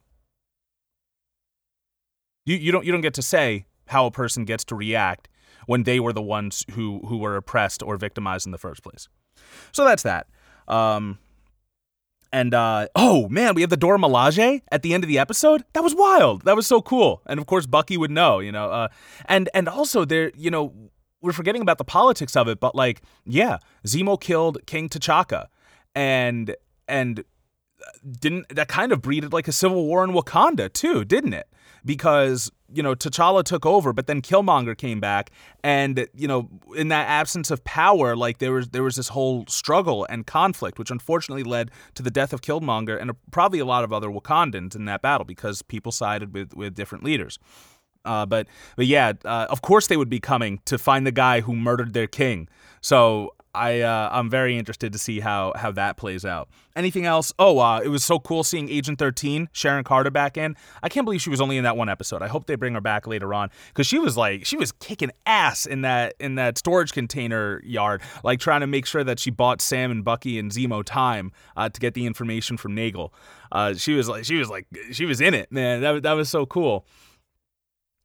you 2.46 2.56
you 2.56 2.72
don't 2.72 2.86
you 2.86 2.92
don't 2.92 3.02
get 3.02 3.14
to 3.16 3.22
say 3.22 3.66
how 3.88 4.06
a 4.06 4.12
person 4.12 4.46
gets 4.46 4.64
to 4.66 4.76
react 4.76 5.28
when 5.66 5.84
they 5.84 6.00
were 6.00 6.14
the 6.14 6.22
ones 6.22 6.66
who 6.72 7.02
who 7.08 7.18
were 7.18 7.36
oppressed 7.36 7.84
or 7.84 7.98
victimized 7.98 8.46
in 8.46 8.54
the 8.54 8.58
first 8.58 8.82
place. 8.82 9.10
So 9.74 9.84
that's 9.84 10.04
that. 10.04 10.28
Um, 10.70 11.20
and 12.32 12.54
uh, 12.54 12.88
oh 12.96 13.28
man, 13.30 13.56
we 13.56 13.62
have 13.62 13.70
the 13.70 13.78
Dora 13.78 13.98
Milaje 13.98 14.62
at 14.72 14.82
the 14.82 14.94
end 14.94 15.04
of 15.04 15.08
the 15.08 15.20
episode. 15.20 15.64
That 15.74 15.84
was 15.84 15.96
wild. 15.96 16.44
That 16.44 16.56
was 16.56 16.68
so 16.68 16.82
cool. 16.82 17.22
And 17.26 17.40
of 17.40 17.46
course, 17.46 17.66
Bucky 17.66 17.98
would 17.98 18.12
know, 18.12 18.40
you 18.40 18.52
know. 18.52 18.70
Uh, 18.70 18.88
and 19.26 19.50
and 19.54 19.68
also 19.68 20.06
there, 20.06 20.32
you 20.36 20.52
know, 20.52 20.74
we're 21.22 21.34
forgetting 21.34 21.62
about 21.62 21.78
the 21.78 21.86
politics 21.86 22.36
of 22.36 22.48
it, 22.48 22.60
but 22.60 22.76
like, 22.76 23.02
yeah, 23.26 23.58
Zemo 23.86 24.20
killed 24.20 24.60
King 24.66 24.90
T'Chaka, 24.90 25.48
and 25.96 26.56
and 26.88 27.24
didn't 28.20 28.50
that 28.50 28.68
kind 28.68 28.92
of 28.92 29.02
breeded 29.02 29.34
like 29.34 29.48
a 29.48 29.52
civil 29.52 29.86
war 29.86 30.04
in 30.04 30.12
Wakanda 30.12 30.72
too, 30.72 31.04
didn't 31.04 31.34
it? 31.34 31.48
Because 31.86 32.52
you 32.72 32.84
know 32.84 32.94
T'Challa 32.96 33.44
took 33.44 33.66
over, 33.66 33.94
but 33.94 34.08
then 34.08 34.22
Killmonger 34.22 34.78
came 34.78 35.00
back, 35.00 35.32
and 35.64 36.08
you 36.14 36.28
know 36.28 36.50
in 36.76 36.90
that 36.90 37.08
absence 37.08 37.52
of 37.52 37.64
power, 37.64 38.16
like 38.16 38.38
there 38.40 38.52
was 38.52 38.70
there 38.70 38.84
was 38.84 38.96
this 38.96 39.10
whole 39.10 39.46
struggle 39.48 40.06
and 40.10 40.26
conflict, 40.26 40.78
which 40.80 40.92
unfortunately 40.92 41.44
led 41.44 41.72
to 41.96 42.04
the 42.04 42.12
death 42.12 42.34
of 42.34 42.42
Killmonger 42.42 43.00
and 43.00 43.12
probably 43.32 43.60
a 43.60 43.66
lot 43.66 43.84
of 43.84 43.94
other 43.94 44.08
Wakandans 44.10 44.76
in 44.76 44.86
that 44.86 45.02
battle 45.02 45.26
because 45.26 45.62
people 45.62 45.92
sided 45.92 46.34
with 46.34 46.54
with 46.54 46.76
different 46.76 47.04
leaders. 47.04 47.40
Uh, 48.06 48.26
but 48.26 48.48
but 48.76 48.86
yeah, 48.86 49.14
uh, 49.26 49.48
of 49.50 49.62
course 49.62 49.88
they 49.88 49.98
would 49.98 50.10
be 50.10 50.20
coming 50.20 50.62
to 50.66 50.78
find 50.78 51.06
the 51.06 51.12
guy 51.12 51.42
who 51.42 51.56
murdered 51.56 51.94
their 51.94 52.08
king. 52.08 52.48
So 52.82 53.34
I 53.60 53.82
uh, 53.82 54.10
I'm 54.12 54.30
very 54.30 54.58
interested 54.58 54.94
to 54.94 55.00
see 55.00 55.20
how 55.20 55.52
how 55.56 55.72
that 55.74 55.98
plays 55.98 56.24
out. 56.24 56.48
Anything 56.78 57.06
else? 57.06 57.34
Oh, 57.38 57.60
uh, 57.60 57.82
it 57.84 57.90
was 57.90 58.06
so 58.06 58.18
cool 58.18 58.46
seeing 58.46 58.70
Agent 58.70 59.00
13, 59.00 59.50
Sharon 59.52 59.84
Carter 59.84 60.10
back 60.10 60.38
in. 60.38 60.56
I 60.82 60.88
can't 60.88 61.04
believe 61.04 61.22
she 61.22 61.30
was 61.30 61.42
only 61.42 61.58
in 61.58 61.66
that 61.66 61.76
one 61.76 61.90
episode. 61.90 62.22
I 62.22 62.28
hope 62.28 62.46
they 62.46 62.56
bring 62.56 62.74
her 62.76 62.82
back 62.82 63.06
later 63.06 63.34
on 63.34 63.50
because 63.68 63.86
she 63.86 64.00
was 64.00 64.16
like 64.16 64.46
she 64.46 64.56
was 64.56 64.72
kicking 64.72 65.12
ass 65.26 65.66
in 65.66 65.82
that 65.82 66.14
in 66.22 66.36
that 66.36 66.58
storage 66.58 66.94
container 66.94 67.62
yard, 67.66 68.02
like 68.24 68.40
trying 68.40 68.62
to 68.62 68.68
make 68.68 68.86
sure 68.86 69.04
that 69.04 69.20
she 69.20 69.30
bought 69.30 69.60
Sam 69.60 69.92
and 69.92 70.06
Bucky 70.06 70.40
and 70.40 70.52
Zemo 70.52 70.82
time 70.84 71.34
uh, 71.58 71.68
to 71.68 71.80
get 71.82 71.94
the 71.96 72.06
information 72.06 72.56
from 72.56 72.74
Nagel. 72.76 73.14
Uh, 73.52 73.74
she 73.74 73.94
was 73.94 74.08
like 74.08 74.24
she 74.24 74.36
was 74.36 74.50
like 74.50 74.68
she 74.92 75.06
was 75.06 75.20
in 75.20 75.34
it, 75.34 75.52
man. 75.52 75.82
That 75.82 76.04
that 76.04 76.14
was 76.14 76.30
so 76.30 76.46
cool 76.46 76.86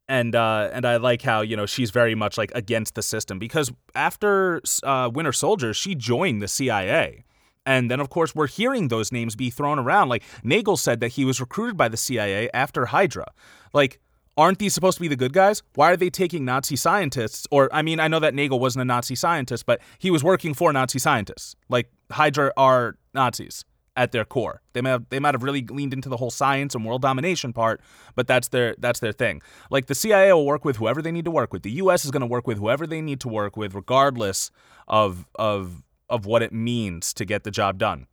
and 0.08 0.34
uh, 0.34 0.70
and 0.72 0.84
I 0.84 0.96
like 0.96 1.22
how 1.22 1.40
you 1.40 1.56
know 1.56 1.66
she's 1.66 1.90
very 1.90 2.14
much 2.14 2.36
like 2.36 2.52
against 2.54 2.94
the 2.94 3.02
system 3.02 3.38
because 3.38 3.72
after 3.94 4.60
uh, 4.82 5.10
Winter 5.12 5.32
Soldier, 5.32 5.74
she 5.74 5.94
joined 5.94 6.42
the 6.42 6.48
CIA. 6.48 7.24
And 7.66 7.90
then, 7.90 7.98
of 7.98 8.10
course, 8.10 8.34
we're 8.34 8.46
hearing 8.46 8.88
those 8.88 9.10
names 9.10 9.34
be 9.34 9.48
thrown 9.48 9.78
around. 9.78 10.10
Like 10.10 10.22
Nagel 10.42 10.76
said 10.76 11.00
that 11.00 11.12
he 11.12 11.24
was 11.24 11.40
recruited 11.40 11.78
by 11.78 11.88
the 11.88 11.96
CIA 11.96 12.50
after 12.52 12.84
Hydra. 12.84 13.24
Like, 13.72 14.00
aren't 14.36 14.58
these 14.58 14.74
supposed 14.74 14.98
to 14.98 15.00
be 15.00 15.08
the 15.08 15.16
good 15.16 15.32
guys? 15.32 15.62
Why 15.74 15.92
are 15.92 15.96
they 15.96 16.10
taking 16.10 16.44
Nazi 16.44 16.76
scientists? 16.76 17.46
Or, 17.50 17.70
I 17.72 17.80
mean, 17.80 18.00
I 18.00 18.08
know 18.08 18.20
that 18.20 18.34
Nagel 18.34 18.60
wasn't 18.60 18.82
a 18.82 18.84
Nazi 18.84 19.14
scientist, 19.14 19.64
but 19.64 19.80
he 19.98 20.10
was 20.10 20.22
working 20.22 20.52
for 20.52 20.74
Nazi 20.74 20.98
scientists. 20.98 21.56
Like, 21.70 21.90
Hydra 22.10 22.52
are 22.58 22.96
Nazis 23.14 23.64
at 23.96 24.12
their 24.12 24.24
core. 24.24 24.60
They 24.72 24.80
might 24.80 24.90
have, 24.90 25.08
they 25.10 25.20
might 25.20 25.34
have 25.34 25.42
really 25.42 25.62
leaned 25.62 25.92
into 25.92 26.08
the 26.08 26.16
whole 26.16 26.30
science 26.30 26.74
and 26.74 26.84
world 26.84 27.02
domination 27.02 27.52
part, 27.52 27.80
but 28.14 28.26
that's 28.26 28.48
their 28.48 28.74
that's 28.78 29.00
their 29.00 29.12
thing. 29.12 29.42
Like 29.70 29.86
the 29.86 29.94
CIA 29.94 30.32
will 30.32 30.46
work 30.46 30.64
with 30.64 30.76
whoever 30.76 31.00
they 31.00 31.12
need 31.12 31.24
to 31.24 31.30
work 31.30 31.52
with. 31.52 31.62
The 31.62 31.70
US 31.72 32.04
is 32.04 32.10
going 32.10 32.20
to 32.20 32.26
work 32.26 32.46
with 32.46 32.58
whoever 32.58 32.86
they 32.86 33.00
need 33.00 33.20
to 33.20 33.28
work 33.28 33.56
with 33.56 33.74
regardless 33.74 34.50
of 34.88 35.26
of 35.36 35.84
of 36.08 36.26
what 36.26 36.42
it 36.42 36.52
means 36.52 37.12
to 37.14 37.24
get 37.24 37.44
the 37.44 37.50
job 37.50 37.78
done. 37.78 38.06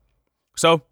So, 0.56 0.84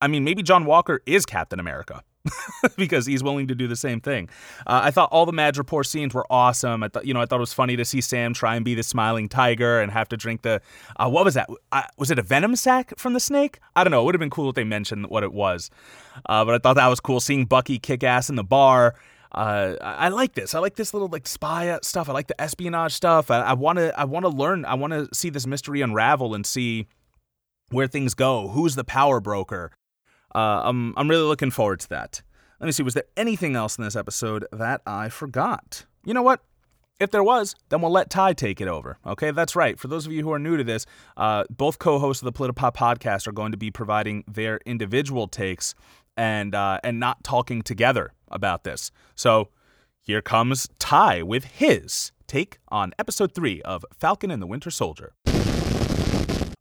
I 0.00 0.08
mean, 0.08 0.24
maybe 0.24 0.42
John 0.42 0.64
Walker 0.64 1.02
is 1.06 1.26
Captain 1.26 1.60
America. 1.60 2.02
because 2.76 3.06
he's 3.06 3.22
willing 3.22 3.48
to 3.48 3.54
do 3.54 3.66
the 3.66 3.76
same 3.76 4.00
thing. 4.00 4.28
Uh, 4.66 4.80
I 4.84 4.90
thought 4.90 5.08
all 5.12 5.26
the 5.26 5.32
Madripoor 5.32 5.84
scenes 5.84 6.14
were 6.14 6.26
awesome. 6.30 6.82
I 6.82 6.88
thought, 6.88 7.06
you 7.06 7.14
know, 7.14 7.20
I 7.20 7.26
thought 7.26 7.36
it 7.36 7.40
was 7.40 7.52
funny 7.52 7.76
to 7.76 7.84
see 7.84 8.00
Sam 8.00 8.34
try 8.34 8.56
and 8.56 8.64
be 8.64 8.74
the 8.74 8.82
smiling 8.82 9.28
tiger 9.28 9.80
and 9.80 9.92
have 9.92 10.08
to 10.10 10.16
drink 10.16 10.42
the, 10.42 10.60
uh, 10.96 11.08
what 11.08 11.24
was 11.24 11.34
that? 11.34 11.48
Uh, 11.72 11.82
was 11.96 12.10
it 12.10 12.18
a 12.18 12.22
venom 12.22 12.56
sac 12.56 12.98
from 12.98 13.12
the 13.12 13.20
snake? 13.20 13.60
I 13.74 13.84
don't 13.84 13.90
know. 13.90 14.02
It 14.02 14.04
would 14.06 14.14
have 14.14 14.20
been 14.20 14.30
cool 14.30 14.48
if 14.48 14.54
they 14.54 14.64
mentioned 14.64 15.06
what 15.08 15.22
it 15.22 15.32
was. 15.32 15.70
Uh, 16.26 16.44
but 16.44 16.54
I 16.54 16.58
thought 16.58 16.74
that 16.74 16.88
was 16.88 17.00
cool 17.00 17.20
seeing 17.20 17.44
Bucky 17.44 17.78
kick 17.78 18.02
ass 18.02 18.28
in 18.30 18.36
the 18.36 18.44
bar. 18.44 18.94
uh, 19.32 19.76
I, 19.80 20.06
I 20.06 20.08
like 20.08 20.34
this. 20.34 20.54
I 20.54 20.60
like 20.60 20.76
this 20.76 20.94
little 20.94 21.08
like 21.08 21.26
spy 21.26 21.78
stuff. 21.82 22.08
I 22.08 22.12
like 22.12 22.26
the 22.28 22.40
espionage 22.40 22.92
stuff. 22.92 23.30
I 23.30 23.52
want 23.52 23.78
to 23.78 23.98
I 23.98 24.04
want 24.04 24.24
to 24.24 24.30
learn. 24.30 24.64
I 24.64 24.74
want 24.74 24.92
to 24.92 25.08
see 25.14 25.30
this 25.30 25.46
mystery 25.46 25.82
unravel 25.82 26.34
and 26.34 26.46
see 26.46 26.86
where 27.70 27.86
things 27.86 28.14
go. 28.14 28.48
Who's 28.48 28.76
the 28.76 28.84
power 28.84 29.20
broker? 29.20 29.72
Uh, 30.34 30.62
I'm 30.64 30.94
I'm 30.96 31.08
really 31.08 31.24
looking 31.24 31.50
forward 31.50 31.80
to 31.80 31.88
that. 31.90 32.22
Let 32.60 32.66
me 32.66 32.72
see. 32.72 32.82
Was 32.82 32.94
there 32.94 33.04
anything 33.16 33.54
else 33.54 33.76
in 33.78 33.84
this 33.84 33.96
episode 33.96 34.46
that 34.52 34.80
I 34.86 35.08
forgot? 35.08 35.84
You 36.04 36.14
know 36.14 36.22
what? 36.22 36.40
If 36.98 37.10
there 37.10 37.22
was, 37.22 37.54
then 37.68 37.82
we'll 37.82 37.92
let 37.92 38.08
Ty 38.08 38.32
take 38.32 38.58
it 38.58 38.68
over. 38.68 38.98
Okay, 39.06 39.30
that's 39.30 39.54
right. 39.54 39.78
For 39.78 39.86
those 39.86 40.06
of 40.06 40.12
you 40.12 40.22
who 40.22 40.32
are 40.32 40.38
new 40.38 40.56
to 40.56 40.64
this, 40.64 40.86
uh, 41.18 41.44
both 41.50 41.78
co-hosts 41.78 42.22
of 42.22 42.32
the 42.32 42.32
Politipop 42.32 42.74
podcast 42.74 43.26
are 43.26 43.32
going 43.32 43.52
to 43.52 43.58
be 43.58 43.70
providing 43.70 44.24
their 44.26 44.60
individual 44.64 45.28
takes 45.28 45.74
and 46.16 46.54
uh, 46.54 46.80
and 46.82 46.98
not 46.98 47.22
talking 47.22 47.60
together 47.60 48.14
about 48.30 48.64
this. 48.64 48.90
So 49.14 49.50
here 50.00 50.22
comes 50.22 50.68
Ty 50.78 51.22
with 51.22 51.44
his 51.44 52.12
take 52.26 52.58
on 52.68 52.92
episode 52.98 53.34
three 53.34 53.60
of 53.62 53.84
Falcon 53.92 54.30
and 54.30 54.40
the 54.40 54.46
Winter 54.46 54.70
Soldier. 54.70 55.12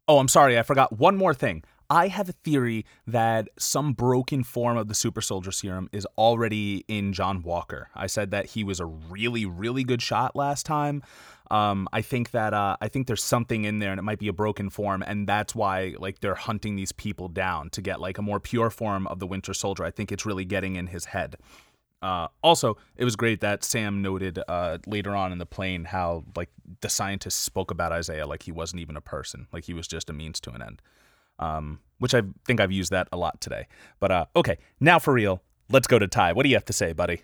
Oh, 0.07 0.19
I'm 0.19 0.27
sorry, 0.27 0.59
I 0.59 0.63
forgot 0.63 0.99
one 0.99 1.15
more 1.15 1.33
thing. 1.33 1.63
I 1.89 2.07
have 2.07 2.29
a 2.29 2.33
theory 2.33 2.85
that 3.07 3.49
some 3.57 3.93
broken 3.93 4.43
form 4.43 4.77
of 4.77 4.87
the 4.87 4.95
super 4.95 5.21
soldier 5.21 5.51
serum 5.51 5.89
is 5.91 6.07
already 6.17 6.83
in 6.87 7.13
John 7.13 7.43
Walker. 7.43 7.89
I 7.95 8.07
said 8.07 8.31
that 8.31 8.47
he 8.47 8.63
was 8.63 8.79
a 8.79 8.85
really, 8.85 9.45
really 9.45 9.83
good 9.83 10.01
shot 10.01 10.35
last 10.35 10.65
time. 10.65 11.03
Um, 11.51 11.87
I 11.93 12.01
think 12.01 12.31
that 12.31 12.53
uh, 12.53 12.75
I 12.81 12.87
think 12.87 13.07
there's 13.07 13.23
something 13.23 13.65
in 13.65 13.79
there, 13.79 13.91
and 13.91 13.99
it 13.99 14.03
might 14.03 14.19
be 14.19 14.27
a 14.27 14.33
broken 14.33 14.69
form, 14.69 15.03
and 15.03 15.27
that's 15.27 15.53
why 15.53 15.93
like 15.99 16.19
they're 16.19 16.35
hunting 16.35 16.75
these 16.75 16.91
people 16.91 17.27
down 17.27 17.69
to 17.71 17.81
get 17.81 18.01
like 18.01 18.17
a 18.17 18.23
more 18.23 18.39
pure 18.39 18.69
form 18.71 19.05
of 19.07 19.19
the 19.19 19.27
Winter 19.27 19.53
Soldier. 19.53 19.83
I 19.83 19.91
think 19.91 20.11
it's 20.11 20.25
really 20.25 20.45
getting 20.45 20.75
in 20.75 20.87
his 20.87 21.05
head. 21.05 21.37
Uh, 22.01 22.27
also, 22.43 22.77
it 22.97 23.05
was 23.05 23.15
great 23.15 23.41
that 23.41 23.63
Sam 23.63 24.01
noted 24.01 24.39
uh, 24.47 24.79
later 24.85 25.15
on 25.15 25.31
in 25.31 25.37
the 25.37 25.45
plane 25.45 25.85
how 25.85 26.23
like 26.35 26.49
the 26.81 26.89
scientists 26.89 27.35
spoke 27.35 27.71
about 27.71 27.91
Isaiah 27.91 28.27
like 28.27 28.43
he 28.43 28.51
wasn't 28.51 28.81
even 28.81 28.97
a 28.97 29.01
person, 29.01 29.47
like 29.51 29.65
he 29.65 29.73
was 29.73 29.87
just 29.87 30.09
a 30.09 30.13
means 30.13 30.39
to 30.41 30.51
an 30.51 30.61
end. 30.61 30.81
Um, 31.39 31.79
which 31.97 32.13
I 32.13 32.21
think 32.45 32.59
I've 32.59 32.71
used 32.71 32.91
that 32.91 33.07
a 33.11 33.17
lot 33.17 33.39
today. 33.41 33.67
But 33.99 34.11
uh, 34.11 34.25
okay, 34.35 34.57
now 34.79 34.99
for 34.99 35.13
real, 35.13 35.41
let's 35.69 35.87
go 35.87 35.97
to 35.97 36.07
Ty. 36.07 36.33
What 36.33 36.43
do 36.43 36.49
you 36.49 36.55
have 36.55 36.65
to 36.65 36.73
say, 36.73 36.93
buddy? 36.93 37.23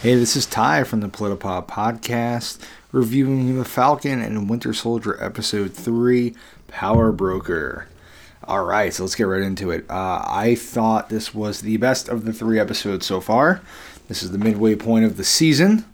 Hey, 0.00 0.14
this 0.14 0.36
is 0.36 0.46
Ty 0.46 0.84
from 0.84 1.00
the 1.00 1.08
Politipop 1.08 1.66
podcast, 1.66 2.58
reviewing 2.92 3.58
the 3.58 3.64
Falcon 3.64 4.22
and 4.22 4.48
Winter 4.48 4.72
Soldier 4.72 5.20
episode 5.22 5.74
3 5.74 6.36
Power 6.68 7.10
Broker. 7.10 7.88
All 8.44 8.64
right, 8.64 8.94
so 8.94 9.02
let's 9.02 9.16
get 9.16 9.24
right 9.24 9.42
into 9.42 9.72
it. 9.72 9.84
Uh, 9.90 10.22
I 10.24 10.54
thought 10.54 11.08
this 11.08 11.34
was 11.34 11.62
the 11.62 11.78
best 11.78 12.08
of 12.08 12.24
the 12.24 12.32
three 12.32 12.60
episodes 12.60 13.06
so 13.06 13.20
far. 13.20 13.60
This 14.06 14.22
is 14.22 14.30
the 14.30 14.38
midway 14.38 14.76
point 14.76 15.04
of 15.04 15.16
the 15.16 15.24
season, 15.24 15.84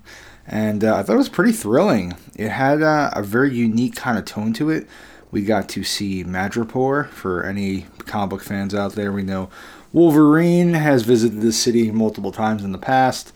and 0.46 0.84
uh, 0.84 0.96
I 0.96 1.02
thought 1.02 1.14
it 1.14 1.18
was 1.18 1.28
pretty 1.28 1.52
thrilling. 1.52 2.14
It 2.36 2.50
had 2.50 2.82
uh, 2.82 3.10
a 3.12 3.22
very 3.22 3.54
unique 3.54 3.96
kind 3.96 4.18
of 4.18 4.24
tone 4.24 4.52
to 4.54 4.70
it. 4.70 4.86
We 5.30 5.42
got 5.42 5.68
to 5.70 5.82
see 5.82 6.22
Madripoor. 6.22 7.08
For 7.08 7.44
any 7.44 7.86
comic 8.06 8.30
book 8.30 8.42
fans 8.42 8.74
out 8.74 8.92
there, 8.92 9.10
we 9.10 9.22
know 9.22 9.50
Wolverine 9.92 10.74
has 10.74 11.02
visited 11.02 11.40
this 11.40 11.58
city 11.58 11.90
multiple 11.90 12.32
times 12.32 12.62
in 12.62 12.72
the 12.72 12.78
past, 12.78 13.32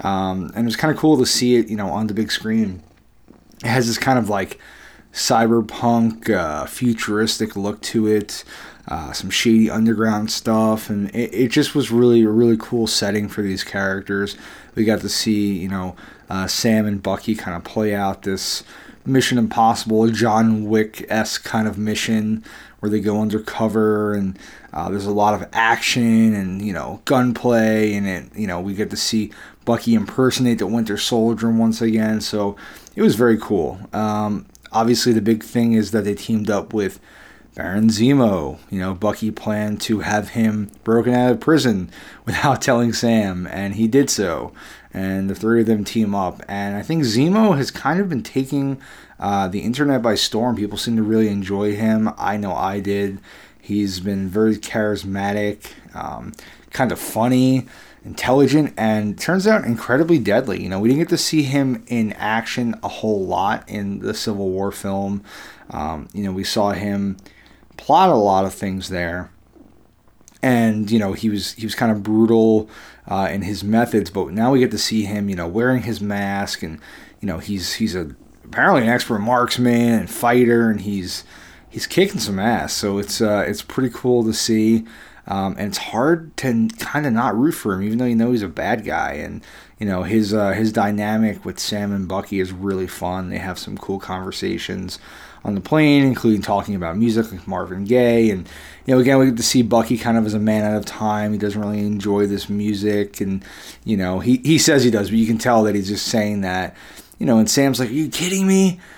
um, 0.00 0.50
and 0.54 0.64
it 0.64 0.64
was 0.64 0.76
kind 0.76 0.92
of 0.92 0.98
cool 0.98 1.18
to 1.18 1.26
see 1.26 1.56
it, 1.56 1.68
you 1.68 1.76
know, 1.76 1.88
on 1.88 2.06
the 2.06 2.14
big 2.14 2.32
screen. 2.32 2.82
It 3.62 3.68
has 3.68 3.86
this 3.86 3.98
kind 3.98 4.18
of 4.18 4.28
like 4.28 4.58
cyberpunk, 5.12 6.30
uh, 6.30 6.66
futuristic 6.66 7.56
look 7.56 7.80
to 7.82 8.06
it. 8.06 8.44
Uh, 8.88 9.12
some 9.12 9.30
shady 9.30 9.68
underground 9.68 10.30
stuff, 10.30 10.88
and 10.88 11.10
it, 11.10 11.34
it, 11.34 11.48
just 11.48 11.74
was 11.74 11.90
really 11.90 12.22
a 12.22 12.28
really 12.28 12.56
cool 12.56 12.86
setting 12.86 13.26
for 13.26 13.42
these 13.42 13.64
characters. 13.64 14.36
We 14.76 14.84
got 14.84 15.00
to 15.00 15.08
see, 15.08 15.58
you 15.58 15.68
know, 15.68 15.96
uh, 16.28 16.46
Sam 16.46 16.86
and 16.86 17.02
Bucky 17.02 17.34
kind 17.34 17.56
of 17.56 17.64
play 17.64 17.94
out 17.94 18.22
this 18.22 18.62
Mission 19.04 19.38
Impossible, 19.38 20.08
John 20.10 20.64
Wick 20.64 21.06
esque 21.08 21.44
kind 21.44 21.68
of 21.68 21.78
mission 21.78 22.44
where 22.80 22.90
they 22.90 23.00
go 23.00 23.20
undercover, 23.20 24.14
and 24.14 24.38
uh, 24.72 24.90
there's 24.90 25.06
a 25.06 25.12
lot 25.12 25.34
of 25.34 25.48
action 25.52 26.34
and 26.34 26.60
you 26.60 26.72
know 26.72 27.00
gunplay, 27.04 27.94
and 27.94 28.06
it 28.06 28.36
you 28.36 28.46
know 28.46 28.60
we 28.60 28.74
get 28.74 28.90
to 28.90 28.96
see 28.96 29.32
Bucky 29.64 29.94
impersonate 29.94 30.58
the 30.58 30.66
Winter 30.66 30.96
Soldier 30.96 31.50
once 31.50 31.80
again. 31.80 32.20
So 32.20 32.56
it 32.94 33.02
was 33.02 33.14
very 33.14 33.38
cool. 33.38 33.78
Um, 33.92 34.46
obviously 34.72 35.12
the 35.12 35.22
big 35.22 35.42
thing 35.42 35.72
is 35.72 35.90
that 35.92 36.04
they 36.04 36.14
teamed 36.14 36.50
up 36.50 36.72
with 36.74 37.00
Baron 37.56 37.88
Zemo. 37.88 38.58
You 38.70 38.78
know, 38.78 38.94
Bucky 38.94 39.30
planned 39.30 39.80
to 39.80 40.00
have 40.00 40.28
him 40.30 40.70
broken 40.84 41.14
out 41.14 41.32
of 41.32 41.40
prison 41.40 41.90
without 42.26 42.62
telling 42.62 42.92
Sam, 42.92 43.48
and 43.48 43.74
he 43.74 43.88
did 43.88 44.10
so. 44.10 44.52
And 44.92 45.28
the 45.28 45.34
three 45.34 45.62
of 45.62 45.66
them 45.66 45.84
team 45.84 46.14
up. 46.14 46.42
And 46.48 46.76
I 46.76 46.82
think 46.82 47.02
Zemo 47.02 47.56
has 47.56 47.70
kind 47.70 47.98
of 47.98 48.08
been 48.08 48.22
taking 48.22 48.80
uh, 49.18 49.48
the 49.48 49.60
internet 49.60 50.02
by 50.02 50.14
storm. 50.14 50.54
People 50.54 50.78
seem 50.78 50.96
to 50.96 51.02
really 51.02 51.28
enjoy 51.28 51.74
him. 51.74 52.10
I 52.18 52.36
know 52.36 52.54
I 52.54 52.80
did. 52.80 53.20
He's 53.58 54.00
been 54.00 54.28
very 54.28 54.56
charismatic, 54.56 55.72
um, 55.94 56.32
kind 56.70 56.92
of 56.92 57.00
funny 57.00 57.66
intelligent, 58.04 58.72
and 58.76 59.18
turns 59.18 59.46
out 59.46 59.64
incredibly 59.64 60.18
deadly. 60.18 60.62
You 60.62 60.68
know, 60.68 60.78
we 60.78 60.88
didn't 60.88 61.00
get 61.00 61.08
to 61.08 61.18
see 61.18 61.42
him 61.42 61.84
in 61.88 62.12
action 62.12 62.78
a 62.82 62.88
whole 62.88 63.26
lot 63.26 63.68
in 63.68 63.98
the 63.98 64.14
Civil 64.14 64.50
War 64.50 64.70
film. 64.70 65.24
Um, 65.70 66.08
you 66.12 66.22
know, 66.22 66.32
we 66.32 66.44
saw 66.44 66.70
him 66.70 67.16
plot 67.76 68.10
a 68.10 68.14
lot 68.14 68.44
of 68.44 68.54
things 68.54 68.88
there, 68.88 69.30
and 70.42 70.90
you 70.90 70.98
know, 70.98 71.12
he 71.12 71.28
was 71.28 71.52
he 71.52 71.66
was 71.66 71.74
kind 71.74 71.92
of 71.92 72.02
brutal 72.02 72.68
uh, 73.06 73.28
in 73.30 73.42
his 73.42 73.64
methods. 73.64 74.10
But 74.10 74.32
now 74.32 74.52
we 74.52 74.60
get 74.60 74.70
to 74.72 74.78
see 74.78 75.04
him, 75.04 75.28
you 75.28 75.36
know, 75.36 75.48
wearing 75.48 75.82
his 75.82 76.00
mask, 76.00 76.62
and 76.62 76.80
you 77.20 77.26
know, 77.26 77.38
he's 77.38 77.74
he's 77.74 77.94
a 77.94 78.14
apparently 78.44 78.82
an 78.82 78.88
expert 78.88 79.18
marksman 79.18 79.92
and 79.92 80.10
fighter, 80.10 80.70
and 80.70 80.80
he's 80.82 81.24
he's 81.68 81.86
kicking 81.86 82.20
some 82.20 82.38
ass. 82.38 82.72
So 82.72 82.98
it's 82.98 83.20
uh, 83.20 83.44
it's 83.46 83.62
pretty 83.62 83.90
cool 83.92 84.24
to 84.24 84.32
see. 84.32 84.84
Um, 85.28 85.56
and 85.58 85.66
it's 85.66 85.78
hard 85.78 86.36
to 86.36 86.68
kind 86.78 87.04
of 87.04 87.12
not 87.12 87.36
root 87.36 87.52
for 87.52 87.74
him, 87.74 87.82
even 87.82 87.98
though 87.98 88.04
you 88.04 88.14
know 88.14 88.30
he's 88.30 88.42
a 88.42 88.48
bad 88.48 88.84
guy. 88.84 89.14
And 89.14 89.42
you 89.78 89.86
know 89.86 90.04
his 90.04 90.32
uh, 90.32 90.52
his 90.52 90.72
dynamic 90.72 91.44
with 91.44 91.58
Sam 91.58 91.92
and 91.92 92.06
Bucky 92.06 92.38
is 92.38 92.52
really 92.52 92.86
fun. 92.86 93.30
They 93.30 93.38
have 93.38 93.58
some 93.58 93.76
cool 93.76 93.98
conversations 93.98 94.98
on 95.44 95.54
the 95.54 95.60
plane, 95.60 96.04
including 96.04 96.42
talking 96.42 96.74
about 96.74 96.96
music 96.96 97.30
like 97.30 97.46
Marvin 97.46 97.84
Gaye. 97.84 98.30
And 98.30 98.48
you 98.84 98.94
know, 98.94 99.00
again, 99.00 99.18
we 99.18 99.26
get 99.26 99.36
to 99.36 99.42
see 99.42 99.62
Bucky 99.62 99.96
kind 99.98 100.16
of 100.16 100.26
as 100.26 100.34
a 100.34 100.38
man 100.38 100.64
out 100.64 100.76
of 100.76 100.84
time. 100.84 101.32
He 101.32 101.38
doesn't 101.38 101.60
really 101.60 101.80
enjoy 101.80 102.26
this 102.26 102.48
music, 102.48 103.20
and 103.20 103.44
you 103.84 103.96
know, 103.96 104.20
he 104.20 104.38
he 104.38 104.58
says 104.58 104.84
he 104.84 104.90
does, 104.90 105.10
but 105.10 105.18
you 105.18 105.26
can 105.26 105.38
tell 105.38 105.62
that 105.64 105.74
he's 105.74 105.88
just 105.88 106.06
saying 106.06 106.42
that. 106.42 106.76
You 107.18 107.26
know, 107.26 107.38
and 107.38 107.48
Sam's 107.48 107.80
like, 107.80 107.90
"Are 107.90 107.92
you 107.92 108.08
kidding 108.08 108.46
me?" 108.46 108.80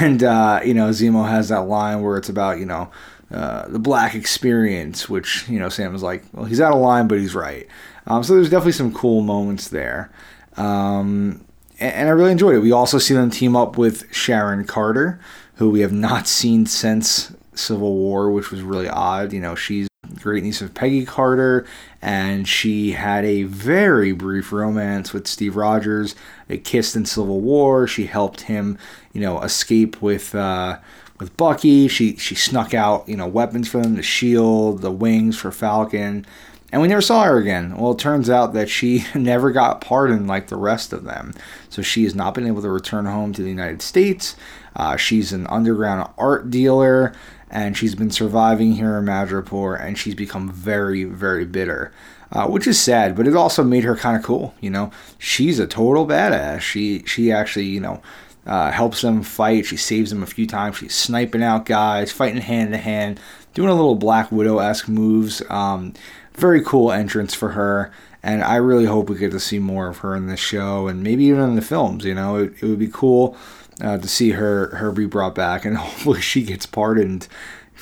And 0.00 0.24
uh, 0.24 0.60
you 0.64 0.72
know, 0.72 0.88
Zemo 0.88 1.28
has 1.28 1.50
that 1.50 1.68
line 1.68 2.00
where 2.00 2.16
it's 2.16 2.30
about 2.30 2.58
you 2.58 2.64
know 2.64 2.90
uh, 3.30 3.66
the 3.68 3.78
black 3.78 4.14
experience, 4.14 5.08
which 5.08 5.48
you 5.48 5.58
know 5.58 5.68
Sam 5.68 5.92
was 5.92 6.02
like, 6.02 6.24
well, 6.32 6.44
he's 6.44 6.60
out 6.60 6.72
of 6.72 6.80
line, 6.80 7.08
but 7.08 7.18
he's 7.18 7.34
right. 7.34 7.66
Um, 8.06 8.22
so 8.22 8.34
there's 8.34 8.50
definitely 8.50 8.72
some 8.72 8.94
cool 8.94 9.22
moments 9.22 9.68
there, 9.68 10.12
um, 10.56 11.44
and, 11.80 12.08
I 12.08 12.12
really 12.12 12.32
enjoyed 12.32 12.54
it. 12.54 12.60
We 12.60 12.70
also 12.70 12.98
see 12.98 13.14
them 13.14 13.30
team 13.30 13.56
up 13.56 13.76
with 13.76 14.12
Sharon 14.14 14.64
Carter, 14.64 15.20
who 15.56 15.70
we 15.70 15.80
have 15.80 15.92
not 15.92 16.26
seen 16.26 16.66
since 16.66 17.32
Civil 17.54 17.94
War, 17.94 18.30
which 18.30 18.50
was 18.50 18.62
really 18.62 18.88
odd. 18.88 19.32
You 19.32 19.40
know, 19.40 19.54
she's 19.54 19.88
great 20.20 20.42
niece 20.42 20.60
of 20.60 20.74
Peggy 20.74 21.04
Carter, 21.04 21.66
and 22.00 22.48
she 22.48 22.92
had 22.92 23.24
a 23.24 23.44
very 23.44 24.12
brief 24.12 24.52
romance 24.52 25.12
with 25.12 25.26
Steve 25.26 25.56
Rogers. 25.56 26.14
They 26.48 26.58
kissed 26.58 26.96
in 26.96 27.06
Civil 27.06 27.40
War. 27.40 27.86
She 27.86 28.06
helped 28.06 28.42
him, 28.42 28.78
you 29.12 29.20
know, 29.20 29.40
escape 29.42 30.00
with. 30.02 30.34
Uh, 30.34 30.78
with 31.20 31.36
Bucky. 31.36 31.86
She 31.86 32.16
she 32.16 32.34
snuck 32.34 32.74
out 32.74 33.08
you 33.08 33.16
know 33.16 33.28
weapons 33.28 33.68
for 33.68 33.80
them, 33.80 33.94
the 33.94 34.02
shield, 34.02 34.82
the 34.82 34.90
wings 34.90 35.38
for 35.38 35.52
Falcon, 35.52 36.26
and 36.72 36.82
we 36.82 36.88
never 36.88 37.00
saw 37.00 37.22
her 37.22 37.38
again. 37.38 37.76
Well, 37.76 37.92
it 37.92 38.00
turns 38.00 38.28
out 38.28 38.52
that 38.54 38.68
she 38.68 39.04
never 39.14 39.52
got 39.52 39.80
pardoned 39.80 40.26
like 40.26 40.48
the 40.48 40.56
rest 40.56 40.92
of 40.92 41.04
them, 41.04 41.32
so 41.68 41.82
she 41.82 42.02
has 42.02 42.16
not 42.16 42.34
been 42.34 42.48
able 42.48 42.62
to 42.62 42.68
return 42.68 43.06
home 43.06 43.32
to 43.32 43.42
the 43.42 43.48
United 43.48 43.80
States. 43.80 44.34
Uh, 44.76 44.96
she's 44.96 45.32
an 45.32 45.46
underground 45.48 46.10
art 46.18 46.50
dealer. 46.50 47.12
And 47.50 47.76
she's 47.76 47.94
been 47.94 48.10
surviving 48.10 48.72
here 48.72 48.98
in 48.98 49.04
Madripoor, 49.04 49.80
and 49.80 49.96
she's 49.96 50.16
become 50.16 50.50
very, 50.50 51.04
very 51.04 51.44
bitter. 51.44 51.92
Uh, 52.32 52.48
which 52.48 52.66
is 52.66 52.80
sad, 52.80 53.14
but 53.14 53.28
it 53.28 53.36
also 53.36 53.62
made 53.62 53.84
her 53.84 53.94
kind 53.94 54.16
of 54.16 54.24
cool. 54.24 54.52
You 54.60 54.70
know, 54.70 54.90
she's 55.18 55.60
a 55.60 55.68
total 55.68 56.04
badass. 56.04 56.62
She 56.62 57.04
she 57.06 57.30
actually 57.30 57.66
you 57.66 57.78
know 57.78 58.02
uh, 58.46 58.72
helps 58.72 59.02
them 59.02 59.22
fight. 59.22 59.66
She 59.66 59.76
saves 59.76 60.10
them 60.10 60.22
a 60.22 60.26
few 60.26 60.46
times. 60.46 60.78
She's 60.78 60.94
sniping 60.94 61.44
out 61.44 61.64
guys, 61.64 62.10
fighting 62.10 62.40
hand 62.40 62.72
to 62.72 62.78
hand, 62.78 63.20
doing 63.52 63.68
a 63.68 63.74
little 63.74 63.94
Black 63.94 64.32
Widow 64.32 64.58
esque 64.58 64.88
moves. 64.88 65.42
Um, 65.48 65.94
very 66.34 66.62
cool 66.62 66.90
entrance 66.90 67.34
for 67.34 67.50
her. 67.50 67.92
And 68.22 68.42
I 68.42 68.56
really 68.56 68.86
hope 68.86 69.10
we 69.10 69.18
get 69.18 69.32
to 69.32 69.40
see 69.40 69.58
more 69.58 69.88
of 69.88 69.98
her 69.98 70.16
in 70.16 70.26
the 70.26 70.36
show 70.36 70.88
and 70.88 71.02
maybe 71.02 71.24
even 71.24 71.42
in 71.42 71.56
the 71.56 71.62
films. 71.62 72.04
You 72.04 72.14
know, 72.14 72.36
it, 72.36 72.54
it 72.60 72.66
would 72.66 72.78
be 72.78 72.88
cool 72.88 73.36
uh, 73.80 73.98
to 73.98 74.08
see 74.08 74.30
her 74.30 74.76
her 74.76 74.92
be 74.92 75.06
brought 75.06 75.34
back, 75.34 75.64
and 75.64 75.76
hopefully 75.78 76.20
she 76.20 76.42
gets 76.42 76.66
pardoned 76.66 77.28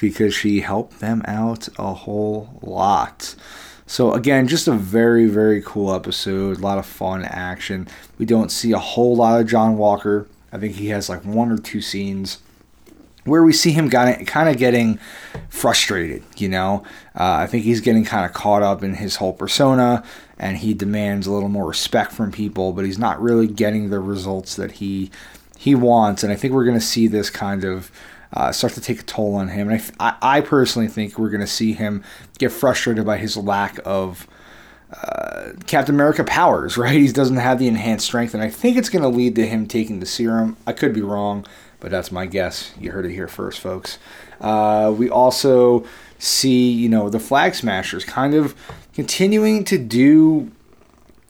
because 0.00 0.34
she 0.34 0.61
helped 0.61 1.00
them 1.00 1.22
out 1.26 1.68
a 1.78 1.94
whole 1.94 2.58
lot. 2.62 3.34
So 3.87 4.12
again, 4.12 4.49
just 4.49 4.68
a 4.68 4.72
very 4.72 5.26
very 5.26 5.62
cool 5.62 5.92
episode. 5.92 6.58
A 6.58 6.61
lot 6.61 6.78
of 6.78 6.87
fun 6.87 7.25
action. 7.25 7.88
We 8.18 8.26
don't 8.26 8.50
see 8.50 8.72
a 8.72 8.78
whole 8.78 9.16
lot 9.16 9.40
of 9.40 9.46
John 9.46 9.76
Walker. 9.76 10.26
I 10.52 10.58
think 10.58 10.75
he 10.75 10.88
has 10.88 11.08
like 11.08 11.25
one 11.25 11.50
or 11.50 11.58
two 11.58 11.80
scenes 11.80 12.38
where 13.25 13.42
we 13.42 13.52
see 13.52 13.70
him 13.70 13.88
kind 13.88 14.49
of 14.49 14.58
getting 14.58 14.99
frustrated. 15.49 16.22
You 16.37 16.49
know, 16.49 16.82
uh, 17.14 17.34
I 17.34 17.46
think 17.46 17.64
he's 17.64 17.80
getting 17.80 18.04
kind 18.04 18.26
of 18.26 18.32
caught 18.32 18.62
up 18.62 18.82
in 18.82 18.94
his 18.94 19.16
whole 19.16 19.32
persona, 19.32 20.02
and 20.38 20.58
he 20.58 20.75
demands 20.75 21.26
a 21.26 21.32
little 21.32 21.49
more 21.49 21.66
respect 21.66 22.12
from 22.12 22.32
people, 22.32 22.72
but 22.72 22.84
he's 22.84 22.99
not 22.99 23.20
really 23.20 23.46
getting 23.46 23.90
the 23.90 24.00
results 24.00 24.56
that 24.56 24.72
he 24.72 25.11
he 25.62 25.75
wants. 25.75 26.23
And 26.23 26.33
I 26.33 26.37
think 26.37 26.52
we're 26.52 26.64
going 26.64 26.78
to 26.78 26.85
see 26.85 27.07
this 27.07 27.31
kind 27.31 27.64
of. 27.64 27.90
Uh, 28.35 28.50
start 28.50 28.73
to 28.73 28.81
take 28.81 28.99
a 28.99 29.02
toll 29.02 29.35
on 29.35 29.49
him. 29.49 29.69
And 29.69 29.92
I, 30.00 30.16
I, 30.23 30.40
personally 30.40 30.88
think 30.88 31.19
we're 31.19 31.28
going 31.28 31.42
to 31.42 31.47
see 31.47 31.75
him 31.75 32.02
get 32.38 32.50
frustrated 32.50 33.04
by 33.04 33.19
his 33.19 33.37
lack 33.37 33.78
of 33.85 34.26
uh, 34.90 35.50
Captain 35.66 35.95
America 35.95 36.25
powers, 36.25 36.78
right? 36.78 36.95
He 36.95 37.12
doesn't 37.12 37.37
have 37.37 37.59
the 37.59 37.69
enhanced 37.69 38.07
strength, 38.07 38.33
and 38.33 38.42
I 38.42 38.49
think 38.49 38.78
it's 38.78 38.88
going 38.88 39.02
to 39.02 39.09
lead 39.11 39.35
to 39.35 39.47
him 39.47 39.66
taking 39.66 40.00
the 40.00 40.07
serum. 40.07 40.57
I 40.66 40.73
could 40.73 40.95
be 40.95 41.02
wrong 41.02 41.45
but 41.83 41.90
that's 41.90 42.12
my 42.12 42.26
guess. 42.26 42.73
You 42.78 42.92
heard 42.92 43.07
it 43.07 43.11
here 43.11 43.26
first, 43.26 43.59
folks. 43.59 43.99
Uh, 44.40 44.95
we 44.97 45.11
also 45.11 45.85
see, 46.16 46.71
you 46.71 46.88
know, 46.88 47.11
the 47.11 47.19
Flag 47.19 47.57
Smashers 47.57 48.04
kind 48.04 48.35
of 48.35 48.54
continuing 48.95 49.64
to 49.64 49.78
do 49.78 50.52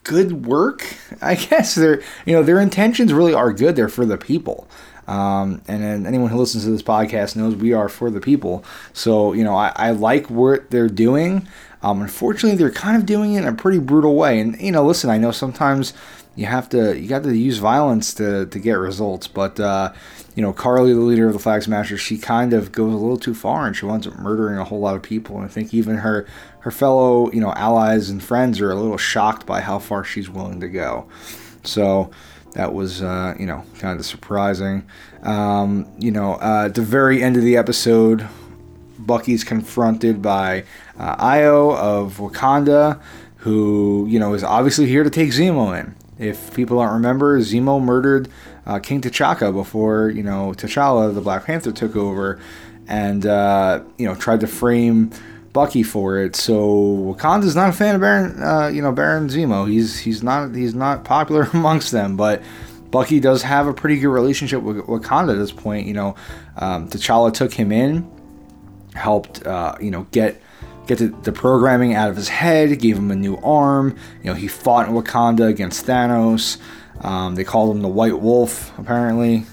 good 0.03 0.45
work. 0.45 0.85
I 1.21 1.35
guess 1.35 1.75
their, 1.75 2.01
you 2.25 2.33
know, 2.33 2.43
their 2.43 2.59
intentions 2.59 3.13
really 3.13 3.33
are 3.33 3.53
good. 3.53 3.75
They're 3.75 3.89
for 3.89 4.05
the 4.05 4.17
people. 4.17 4.67
Um, 5.07 5.61
and 5.67 6.07
anyone 6.07 6.29
who 6.29 6.37
listens 6.37 6.63
to 6.63 6.71
this 6.71 6.81
podcast 6.81 7.35
knows 7.35 7.55
we 7.55 7.73
are 7.73 7.89
for 7.89 8.09
the 8.09 8.21
people. 8.21 8.63
So, 8.93 9.33
you 9.33 9.43
know, 9.43 9.55
I, 9.55 9.71
I 9.75 9.91
like 9.91 10.29
what 10.29 10.69
they're 10.71 10.87
doing. 10.87 11.47
Um, 11.81 12.01
unfortunately, 12.01 12.57
they're 12.57 12.71
kind 12.71 12.95
of 12.95 13.05
doing 13.05 13.33
it 13.33 13.39
in 13.41 13.47
a 13.47 13.53
pretty 13.53 13.79
brutal 13.79 14.15
way. 14.15 14.39
And, 14.39 14.59
you 14.59 14.71
know, 14.71 14.85
listen, 14.85 15.09
I 15.09 15.17
know 15.17 15.31
sometimes 15.31 15.93
you 16.35 16.45
have 16.45 16.69
to, 16.69 16.97
you 16.97 17.07
got 17.07 17.23
to 17.23 17.35
use 17.35 17.57
violence 17.57 18.13
to, 18.15 18.45
to 18.45 18.59
get 18.59 18.73
results, 18.73 19.27
but, 19.27 19.59
uh, 19.59 19.91
you 20.35 20.41
know, 20.41 20.53
Karli 20.53 20.93
the 20.93 20.99
leader 20.99 21.27
of 21.27 21.33
the 21.33 21.39
Flag 21.39 21.61
Smashers, 21.61 21.99
she 21.99 22.17
kind 22.17 22.53
of 22.53 22.71
goes 22.71 22.93
a 22.93 22.97
little 22.97 23.17
too 23.17 23.35
far 23.35 23.67
and 23.67 23.75
she 23.75 23.85
winds 23.85 24.07
up 24.07 24.17
murdering 24.17 24.57
a 24.57 24.63
whole 24.63 24.79
lot 24.79 24.95
of 24.95 25.03
people. 25.03 25.35
And 25.35 25.45
I 25.45 25.47
think 25.47 25.73
even 25.73 25.97
her 25.97 26.25
her 26.59 26.71
fellow, 26.71 27.29
you 27.31 27.41
know, 27.41 27.51
allies 27.53 28.09
and 28.09 28.23
friends 28.23 28.61
are 28.61 28.71
a 28.71 28.75
little 28.75 28.97
shocked 28.97 29.45
by 29.45 29.59
how 29.59 29.79
far 29.79 30.03
she's 30.03 30.29
willing 30.29 30.61
to 30.61 30.69
go. 30.69 31.07
So 31.63 32.09
that 32.53 32.73
was, 32.73 33.01
uh, 33.01 33.35
you 33.39 33.45
know, 33.45 33.63
kind 33.79 33.99
of 33.99 34.05
surprising. 34.05 34.85
Um, 35.23 35.87
you 35.99 36.11
know, 36.11 36.35
uh, 36.35 36.65
at 36.65 36.75
the 36.75 36.81
very 36.81 37.23
end 37.23 37.35
of 37.35 37.43
the 37.43 37.57
episode, 37.57 38.27
Bucky's 38.99 39.43
confronted 39.43 40.21
by 40.21 40.63
uh, 40.97 41.15
Ayo 41.17 41.75
of 41.75 42.17
Wakanda, 42.17 43.01
who, 43.37 44.05
you 44.09 44.19
know, 44.19 44.33
is 44.33 44.43
obviously 44.43 44.85
here 44.85 45.03
to 45.03 45.09
take 45.09 45.29
Zemo 45.29 45.77
in. 45.79 45.95
If 46.19 46.53
people 46.53 46.77
don't 46.77 46.93
remember, 46.93 47.39
Zemo 47.39 47.81
murdered 47.81 48.29
uh, 48.65 48.79
King 48.79 49.01
T'Chaka 49.01 49.53
before 49.53 50.09
you 50.09 50.23
know 50.23 50.53
T'Challa, 50.55 51.13
the 51.13 51.21
Black 51.21 51.45
Panther, 51.45 51.71
took 51.71 51.95
over, 51.95 52.39
and 52.87 53.25
uh, 53.25 53.81
you 53.97 54.05
know 54.05 54.15
tried 54.15 54.39
to 54.41 54.47
frame 54.47 55.11
Bucky 55.53 55.83
for 55.83 56.17
it. 56.17 56.35
So 56.35 57.15
Wakanda's 57.15 57.55
not 57.55 57.69
a 57.69 57.73
fan 57.73 57.95
of 57.95 58.01
Baron, 58.01 58.41
uh, 58.41 58.67
you 58.67 58.81
know 58.81 58.91
Baron 58.91 59.29
Zemo. 59.29 59.69
He's 59.69 59.99
he's 59.99 60.23
not 60.23 60.53
he's 60.53 60.75
not 60.75 61.03
popular 61.03 61.43
amongst 61.53 61.91
them, 61.91 62.17
but. 62.17 62.41
Bucky 62.91 63.19
does 63.19 63.41
have 63.41 63.65
a 63.65 63.73
pretty 63.73 63.97
good 63.99 64.09
relationship 64.09 64.61
with 64.61 64.77
Wakanda 64.85 65.31
at 65.31 65.39
this 65.39 65.51
point. 65.51 65.87
You 65.87 65.95
know, 65.95 66.15
um, 66.57 66.87
T'Challa 66.89 67.33
took 67.33 67.51
him 67.51 67.71
in, 67.71 68.07
helped 68.93 69.43
uh, 69.47 69.75
you 69.81 69.89
know 69.89 70.05
get 70.11 70.39
get 70.85 70.99
the, 70.99 71.07
the, 71.23 71.31
programming 71.31 71.95
out 71.95 72.09
of 72.09 72.15
his 72.15 72.29
head, 72.29 72.77
gave 72.79 72.97
him 72.97 73.09
a 73.11 73.15
new 73.15 73.37
arm. 73.37 73.97
You 74.21 74.29
know, 74.29 74.33
he 74.35 74.47
fought 74.47 74.87
in 74.87 74.93
Wakanda 74.93 75.47
against 75.47 75.85
Thanos. 75.85 76.57
Um, 77.01 77.35
they 77.35 77.43
called 77.43 77.75
him 77.75 77.81
the 77.81 77.87
White 77.87 78.19
Wolf, 78.19 78.77
apparently. 78.77 79.45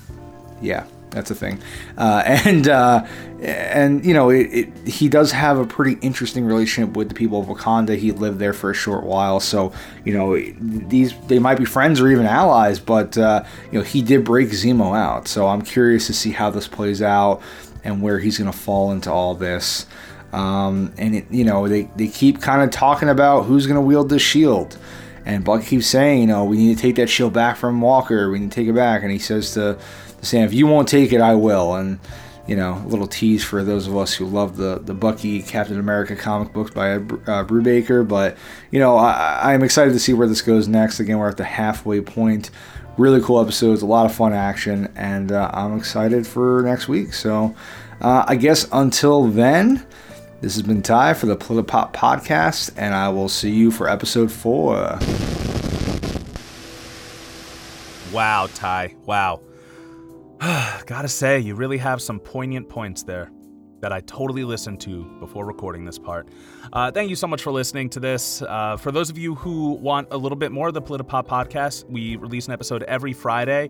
Yeah, 0.61 0.85
that's 1.11 1.31
a 1.31 1.35
thing. 1.35 1.61
Uh, 1.97 2.23
and 2.27 2.69
uh, 2.69 3.07
and 3.41 4.05
you 4.05 4.15
know, 4.15 4.31
it, 4.31 4.47
it, 4.53 4.89
he 4.89 5.09
does 5.09 5.33
have 5.33 5.59
a 5.59 5.67
pretty 5.67 5.99
interesting 6.01 6.45
relationship 6.45 6.97
with 6.97 7.09
the 7.09 7.15
people 7.15 7.41
of 7.41 7.47
Wakanda. 7.47 7.97
He 7.97 8.13
lived 8.13 8.39
there 8.39 8.53
for 8.53 8.71
a 8.71 8.75
short 8.75 9.05
while, 9.05 9.41
so 9.41 9.73
you 10.05 10.13
know, 10.13 10.39
these 10.39 11.15
they 11.27 11.39
might 11.39 11.59
be 11.59 11.65
friends 11.65 12.01
or 12.01 12.09
even 12.09 12.27
allies. 12.27 12.79
But 12.79 13.17
uh, 13.19 13.45
you 13.73 13.79
know, 13.79 13.85
he 13.85 14.03
did 14.03 14.25
break 14.25 14.49
Zemo 14.49 14.97
out, 14.97 15.29
so 15.29 15.47
I'm 15.49 15.63
curious 15.63 16.07
to 16.07 16.13
see 16.13 16.31
how 16.31 16.51
this 16.51 16.69
plays 16.69 17.03
out 17.03 17.43
and 17.85 18.03
where 18.03 18.19
he's 18.19 18.39
going 18.39 18.51
to 18.51 18.57
fall 18.57 18.93
into 18.93 19.11
all 19.11 19.35
this. 19.35 19.87
Um, 20.33 20.93
and 20.97 21.17
it, 21.17 21.27
you 21.31 21.45
know, 21.45 21.69
they, 21.69 21.85
they 21.97 22.09
keep 22.09 22.41
kind 22.41 22.63
of 22.63 22.71
talking 22.71 23.09
about 23.09 23.43
who's 23.43 23.67
going 23.67 23.77
to 23.77 23.81
wield 23.81 24.09
the 24.09 24.19
shield. 24.19 24.79
And 25.25 25.45
Buck 25.45 25.65
keeps 25.65 25.87
saying, 25.87 26.21
you 26.21 26.27
know, 26.27 26.45
we 26.45 26.57
need 26.57 26.77
to 26.77 26.81
take 26.81 26.97
that 26.97 27.09
shield 27.09 27.33
back 27.33 27.57
from 27.57 27.81
Walker. 27.81 28.31
We 28.31 28.39
need 28.39 28.51
to 28.51 28.55
take 28.55 28.69
it 28.69 28.75
back. 28.75 29.03
And 29.03 29.11
he 29.11 29.19
says 29.19 29.53
to, 29.55 29.79
Sam, 30.23 30.45
if 30.45 30.53
you 30.53 30.67
won't 30.67 30.89
take 30.89 31.13
it, 31.13 31.21
I 31.21 31.35
will. 31.35 31.75
And, 31.75 31.99
you 32.47 32.57
know, 32.57 32.75
a 32.75 32.89
little 32.89 33.07
tease 33.07 33.45
for 33.45 33.63
those 33.63 33.87
of 33.87 33.97
us 33.97 34.13
who 34.13 34.27
love 34.27 34.57
the, 34.57 34.81
the 34.83 34.95
Bucky 34.95 35.43
Captain 35.43 35.79
America 35.79 36.17
comic 36.17 36.53
books 36.53 36.73
by 36.73 36.93
uh, 36.93 36.99
Brubaker. 37.45 38.07
But, 38.07 38.37
you 38.71 38.81
know, 38.81 38.97
I, 38.97 39.53
I'm 39.55 39.63
excited 39.63 39.93
to 39.93 40.01
see 40.01 40.13
where 40.13 40.27
this 40.27 40.43
goes 40.43 40.69
next. 40.69 41.01
Again, 41.01 41.19
we're 41.19 41.29
at 41.29 41.37
the 41.37 41.45
halfway 41.45 42.01
point. 42.01 42.51
Really 42.99 43.21
cool 43.21 43.41
episodes, 43.41 43.83
a 43.83 43.87
lot 43.87 44.05
of 44.05 44.15
fun 44.15 44.33
action. 44.33 44.93
And 44.97 45.33
uh, 45.33 45.51
I'm 45.55 45.77
excited 45.77 46.27
for 46.27 46.63
next 46.63 46.89
week. 46.89 47.15
So 47.15 47.55
uh, 48.01 48.25
I 48.27 48.37
guess 48.37 48.69
until 48.73 49.29
then, 49.29 49.87
this 50.41 50.55
has 50.55 50.63
been 50.63 50.81
Ty 50.83 51.15
for 51.15 51.27
the 51.27 51.37
Politipop 51.37 51.93
podcast, 51.93 52.73
and 52.77 52.95
I 52.95 53.11
will 53.11 53.29
see 53.29 53.51
you 53.51 53.71
for 53.71 53.91
episode 53.91 54.33
four. 54.33 54.99
Wow, 58.11 58.49
Ty. 58.55 58.97
Wow. 59.05 59.43
Gotta 60.87 61.09
say, 61.09 61.39
you 61.39 61.55
really 61.55 61.77
have 61.77 62.01
some 62.01 62.19
poignant 62.19 62.67
points 62.67 63.03
there 63.03 63.31
that 63.81 63.93
I 63.93 64.01
totally 64.01 64.43
listened 64.43 64.81
to 64.81 65.05
before 65.21 65.45
recording 65.45 65.85
this 65.85 65.99
part. 65.99 66.29
Uh, 66.73 66.91
thank 66.91 67.11
you 67.11 67.17
so 67.17 67.27
much 67.27 67.43
for 67.43 67.53
listening 67.53 67.91
to 67.91 68.01
this. 68.01 68.41
Uh, 68.41 68.79
for 68.79 68.91
those 68.91 69.11
of 69.11 69.19
you 69.19 69.35
who 69.35 69.73
want 69.73 70.09
a 70.13 70.17
little 70.17 70.37
bit 70.37 70.51
more 70.51 70.69
of 70.69 70.75
the 70.75 70.81
Politipop 70.81 71.27
podcast, 71.27 71.85
we 71.91 72.17
release 72.17 72.47
an 72.47 72.55
episode 72.55 72.85
every 72.85 73.13
Friday. 73.13 73.69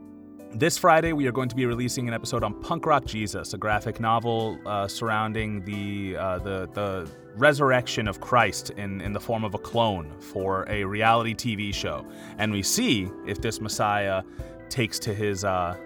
This 0.52 0.78
Friday, 0.78 1.12
we 1.12 1.26
are 1.26 1.32
going 1.32 1.48
to 1.48 1.56
be 1.56 1.66
releasing 1.66 2.06
an 2.06 2.14
episode 2.14 2.44
on 2.44 2.54
Punk 2.60 2.86
Rock 2.86 3.04
Jesus, 3.04 3.52
a 3.52 3.58
graphic 3.58 3.98
novel 3.98 4.56
uh, 4.64 4.86
surrounding 4.86 5.64
the, 5.64 6.16
uh, 6.16 6.38
the 6.38 6.68
the 6.72 7.10
resurrection 7.34 8.06
of 8.06 8.20
Christ 8.20 8.70
in, 8.70 9.00
in 9.00 9.12
the 9.12 9.20
form 9.20 9.42
of 9.42 9.54
a 9.54 9.58
clone 9.58 10.12
for 10.20 10.68
a 10.68 10.84
reality 10.84 11.34
TV 11.34 11.74
show, 11.74 12.04
and 12.38 12.52
we 12.52 12.62
see 12.62 13.08
if 13.26 13.40
this 13.40 13.60
Messiah 13.60 14.22
takes 14.68 14.98
to 15.00 15.14
his 15.14 15.44
uh, 15.44 15.76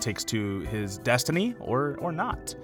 takes 0.00 0.24
to 0.24 0.60
his 0.60 0.98
destiny 0.98 1.54
or 1.60 1.96
or 2.00 2.12
not. 2.12 2.54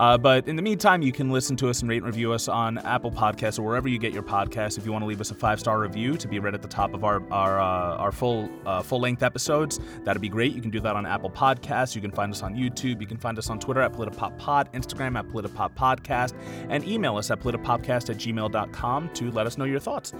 Uh, 0.00 0.16
but 0.16 0.48
in 0.48 0.56
the 0.56 0.62
meantime, 0.62 1.02
you 1.02 1.12
can 1.12 1.30
listen 1.30 1.56
to 1.56 1.68
us 1.68 1.82
and 1.82 1.90
rate 1.90 1.98
and 1.98 2.06
review 2.06 2.32
us 2.32 2.48
on 2.48 2.78
Apple 2.78 3.10
Podcasts 3.10 3.58
or 3.58 3.62
wherever 3.62 3.86
you 3.86 3.98
get 3.98 4.14
your 4.14 4.22
podcasts. 4.22 4.78
If 4.78 4.86
you 4.86 4.92
want 4.92 5.02
to 5.02 5.06
leave 5.06 5.20
us 5.20 5.30
a 5.30 5.34
five 5.34 5.60
star 5.60 5.78
review 5.78 6.16
to 6.16 6.26
be 6.26 6.38
read 6.38 6.54
at 6.54 6.62
the 6.62 6.68
top 6.68 6.94
of 6.94 7.04
our 7.04 7.22
our, 7.30 7.60
uh, 7.60 7.98
our 7.98 8.10
full 8.10 8.48
uh, 8.64 8.80
full 8.80 8.98
length 8.98 9.22
episodes, 9.22 9.78
that'd 10.04 10.22
be 10.22 10.30
great. 10.30 10.54
You 10.54 10.62
can 10.62 10.70
do 10.70 10.80
that 10.80 10.96
on 10.96 11.04
Apple 11.04 11.28
Podcasts. 11.28 11.94
You 11.94 12.00
can 12.00 12.12
find 12.12 12.32
us 12.32 12.42
on 12.42 12.54
YouTube. 12.54 13.02
You 13.02 13.06
can 13.06 13.18
find 13.18 13.36
us 13.38 13.50
on 13.50 13.60
Twitter 13.60 13.82
at 13.82 13.92
PolitiPopPod, 13.92 14.72
Instagram 14.72 15.18
at 15.18 15.28
PolitiPopPodcast, 15.28 16.34
and 16.70 16.82
email 16.88 17.18
us 17.18 17.30
at 17.30 17.40
PolitiPopcast 17.40 18.08
at 18.08 18.16
gmail.com 18.16 19.10
to 19.12 19.30
let 19.32 19.46
us 19.46 19.58
know 19.58 19.66
your 19.66 19.80
thoughts. 19.80 20.14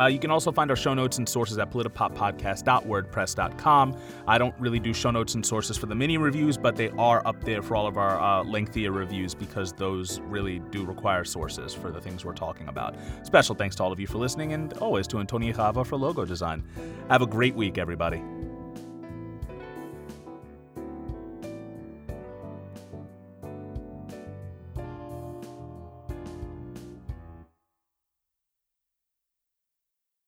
Uh, 0.00 0.06
you 0.06 0.18
can 0.18 0.30
also 0.30 0.50
find 0.50 0.70
our 0.70 0.76
show 0.76 0.94
notes 0.94 1.18
and 1.18 1.28
sources 1.28 1.58
at 1.58 1.70
politipoppodcast.wordpress.com. 1.70 3.96
I 4.26 4.38
don't 4.38 4.54
really 4.58 4.80
do 4.80 4.94
show 4.94 5.10
notes 5.10 5.34
and 5.34 5.44
sources 5.44 5.76
for 5.76 5.84
the 5.86 5.94
mini 5.94 6.16
reviews, 6.16 6.56
but 6.56 6.76
they 6.76 6.88
are 6.90 7.20
up 7.26 7.44
there 7.44 7.60
for 7.62 7.76
all 7.76 7.86
of 7.86 7.98
our 7.98 8.18
uh, 8.20 8.42
lengthier 8.44 8.92
reviews 8.92 9.34
because 9.34 9.74
those 9.74 10.20
really 10.20 10.60
do 10.70 10.86
require 10.86 11.24
sources 11.24 11.74
for 11.74 11.90
the 11.90 12.00
things 12.00 12.24
we're 12.24 12.32
talking 12.32 12.68
about. 12.68 12.94
Special 13.22 13.54
thanks 13.54 13.76
to 13.76 13.82
all 13.82 13.92
of 13.92 14.00
you 14.00 14.06
for 14.06 14.16
listening, 14.18 14.54
and 14.54 14.72
always 14.74 15.08
to 15.08 15.18
Antonia 15.18 15.52
Chava 15.52 15.84
for 15.86 15.96
logo 15.96 16.24
design. 16.24 16.64
Have 17.08 17.22
a 17.22 17.26
great 17.26 17.54
week, 17.54 17.76
everybody. 17.76 18.22